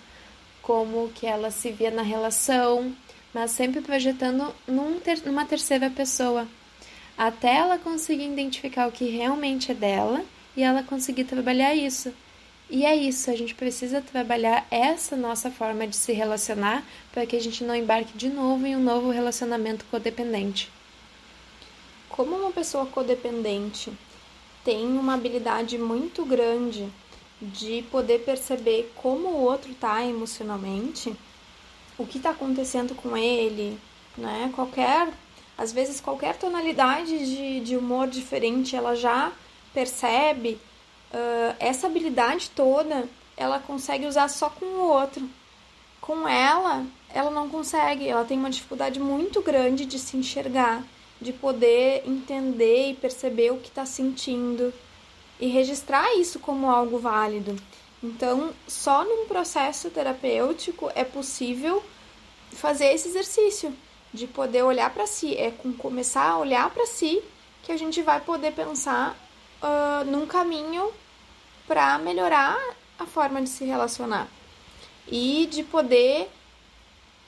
como 0.62 1.10
que 1.10 1.28
ela 1.28 1.52
se 1.52 1.74
via 1.74 1.92
na 1.92 2.04
relação, 2.04 2.96
mas 3.34 3.52
sempre 3.52 3.82
projetando 3.82 4.56
num 4.66 4.98
ter 5.02 5.22
numa 5.26 5.44
terceira 5.44 5.90
pessoa 5.90 6.48
até 7.18 7.54
ela 7.58 7.78
conseguir 7.78 8.32
identificar 8.32 8.88
o 8.88 8.94
que 8.94 9.10
realmente 9.10 9.72
é 9.72 9.76
dela 9.76 10.24
e 10.56 10.64
ela 10.64 10.84
conseguir 10.84 11.26
trabalhar 11.26 11.76
isso. 11.76 12.14
E 12.70 12.86
é 12.86 12.96
isso, 12.96 13.32
a 13.32 13.36
gente 13.36 13.56
precisa 13.56 14.00
trabalhar 14.00 14.68
essa 14.70 15.16
nossa 15.16 15.50
forma 15.50 15.88
de 15.88 15.96
se 15.96 16.14
relacionar 16.14 16.84
para 17.12 17.26
que 17.26 17.36
a 17.36 17.42
gente 17.42 17.64
não 17.64 17.76
embarque 17.76 18.16
de 18.16 18.30
novo 18.30 18.66
em 18.66 18.76
um 18.76 18.84
novo 18.84 19.10
relacionamento 19.10 19.86
codependente. 19.90 20.72
Como 22.10 22.36
uma 22.36 22.52
pessoa 22.52 22.86
codependente 22.86 23.92
tem 24.64 24.86
uma 24.86 25.16
habilidade 25.16 25.78
muito 25.78 26.24
grande 26.26 26.88
de 27.42 27.84
poder 27.90 28.20
perceber 28.20 28.92
como 28.96 29.30
o 29.30 29.42
outro 29.42 29.72
está 29.72 30.06
emocionalmente, 30.06 31.16
o 31.98 32.06
que 32.06 32.18
está 32.18 32.32
acontecendo 32.32 32.94
com 32.94 33.18
ele, 33.18 33.80
né? 34.18 34.52
Qualquer 34.54 35.12
às 35.60 35.74
vezes, 35.74 36.00
qualquer 36.00 36.38
tonalidade 36.38 37.18
de, 37.26 37.60
de 37.60 37.76
humor 37.76 38.08
diferente, 38.08 38.78
ela 38.78 38.96
já 38.96 39.30
percebe. 39.74 40.58
Uh, 41.12 41.56
essa 41.60 41.88
habilidade 41.88 42.52
toda, 42.52 43.08
ela 43.36 43.60
consegue 43.60 44.06
usar 44.06 44.28
só 44.28 44.50
com 44.50 44.66
o 44.66 44.88
outro. 44.88 45.28
Com 46.02 46.28
ela, 46.28 46.86
ela 47.14 47.32
não 47.32 47.50
consegue. 47.50 48.08
Ela 48.08 48.26
tem 48.26 48.38
uma 48.38 48.50
dificuldade 48.50 49.00
muito 49.00 49.42
grande 49.42 49.86
de 49.86 49.98
se 49.98 50.18
enxergar, 50.18 50.84
de 51.20 51.34
poder 51.34 52.04
entender 52.06 52.92
e 52.92 52.94
perceber 52.96 53.52
o 53.52 53.58
que 53.58 53.70
está 53.70 53.86
sentindo 53.86 54.74
e 55.40 55.48
registrar 55.48 56.16
isso 56.16 56.40
como 56.40 56.70
algo 56.70 57.00
válido. 57.00 57.56
Então, 58.04 58.52
só 58.68 59.04
num 59.04 59.26
processo 59.26 59.90
terapêutico 59.90 60.92
é 60.96 61.04
possível 61.04 61.84
fazer 62.52 62.94
esse 62.94 63.10
exercício 63.10 63.74
de 64.14 64.28
poder 64.28 64.64
olhar 64.64 64.90
para 64.94 65.06
si. 65.06 65.36
É 65.36 65.52
com 65.52 65.74
começar 65.74 66.30
a 66.30 66.38
olhar 66.38 66.70
para 66.70 66.86
si 66.86 67.22
que 67.64 67.72
a 67.72 67.78
gente 67.78 68.02
vai 68.02 68.22
poder 68.22 68.54
pensar 68.54 69.18
uh, 69.62 70.06
num 70.06 70.26
caminho 70.26 70.92
para 71.68 71.98
melhorar 72.00 72.58
a 72.98 73.06
forma 73.06 73.42
de 73.42 73.50
se 73.50 73.64
relacionar 73.64 74.28
e 75.08 75.48
de 75.52 75.64
poder 75.64 76.30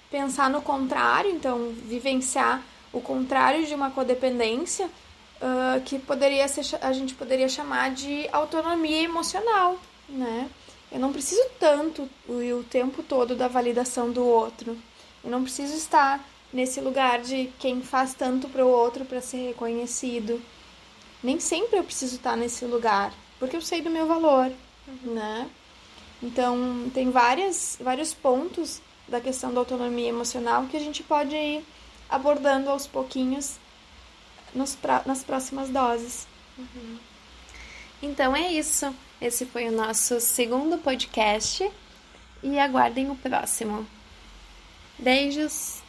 pensar 0.10 0.50
no 0.50 0.62
contrário, 0.62 1.32
então 1.32 1.74
vivenciar 1.86 2.62
o 2.92 3.00
contrário 3.00 3.66
de 3.66 3.74
uma 3.74 3.90
codependência, 3.92 4.86
uh, 4.88 5.82
que 5.86 5.98
poderia 5.98 6.48
ser, 6.48 6.78
a 6.82 6.92
gente 6.92 7.14
poderia 7.14 7.48
chamar 7.48 7.92
de 7.92 8.28
autonomia 8.32 9.04
emocional, 9.04 9.80
né? 10.10 10.50
Eu 10.92 11.00
não 11.00 11.14
preciso 11.14 11.42
tanto 11.58 12.10
o, 12.28 12.34
o 12.60 12.64
tempo 12.66 13.02
todo 13.02 13.34
da 13.34 13.48
validação 13.48 14.12
do 14.12 14.26
outro. 14.26 14.78
Eu 15.24 15.32
não 15.32 15.42
preciso 15.42 15.74
estar 15.74 16.22
nesse 16.52 16.82
lugar 16.82 17.22
de 17.22 17.50
quem 17.60 17.82
faz 17.82 18.14
tanto 18.14 18.50
para 18.50 18.66
o 18.66 18.70
outro 18.70 19.06
para 19.06 19.22
ser 19.22 19.48
reconhecido. 19.48 20.42
Nem 21.24 21.40
sempre 21.40 21.80
eu 21.80 21.84
preciso 21.84 22.16
estar 22.16 22.36
nesse 22.36 22.66
lugar, 22.66 23.14
porque 23.40 23.56
eu 23.56 23.62
sei 23.62 23.82
do 23.82 23.90
meu 23.90 24.08
valor, 24.08 24.52
uhum. 24.88 25.14
né? 25.14 25.50
Então, 26.22 26.90
tem 26.94 27.10
várias, 27.10 27.78
vários 27.80 28.14
pontos 28.14 28.82
da 29.08 29.20
questão 29.20 29.54
da 29.54 29.60
autonomia 29.60 30.10
emocional 30.10 30.66
que 30.68 30.78
a 30.78 30.80
gente 30.80 31.04
pode 31.04 31.36
ir 31.36 31.66
abordando 32.10 32.70
aos 32.70 32.88
pouquinhos 32.88 33.58
nos, 34.54 34.78
nas 35.06 35.24
próximas 35.24 35.70
doses. 35.70 36.28
Uhum. 36.58 36.98
Então 38.02 38.36
é 38.36 38.52
isso. 38.52 38.94
Esse 39.22 39.46
foi 39.46 39.68
o 39.68 39.72
nosso 39.72 40.20
segundo 40.20 40.78
podcast 40.78 41.70
e 42.42 42.60
aguardem 42.60 43.10
o 43.12 43.16
próximo. 43.16 43.86
Beijos! 44.98 45.81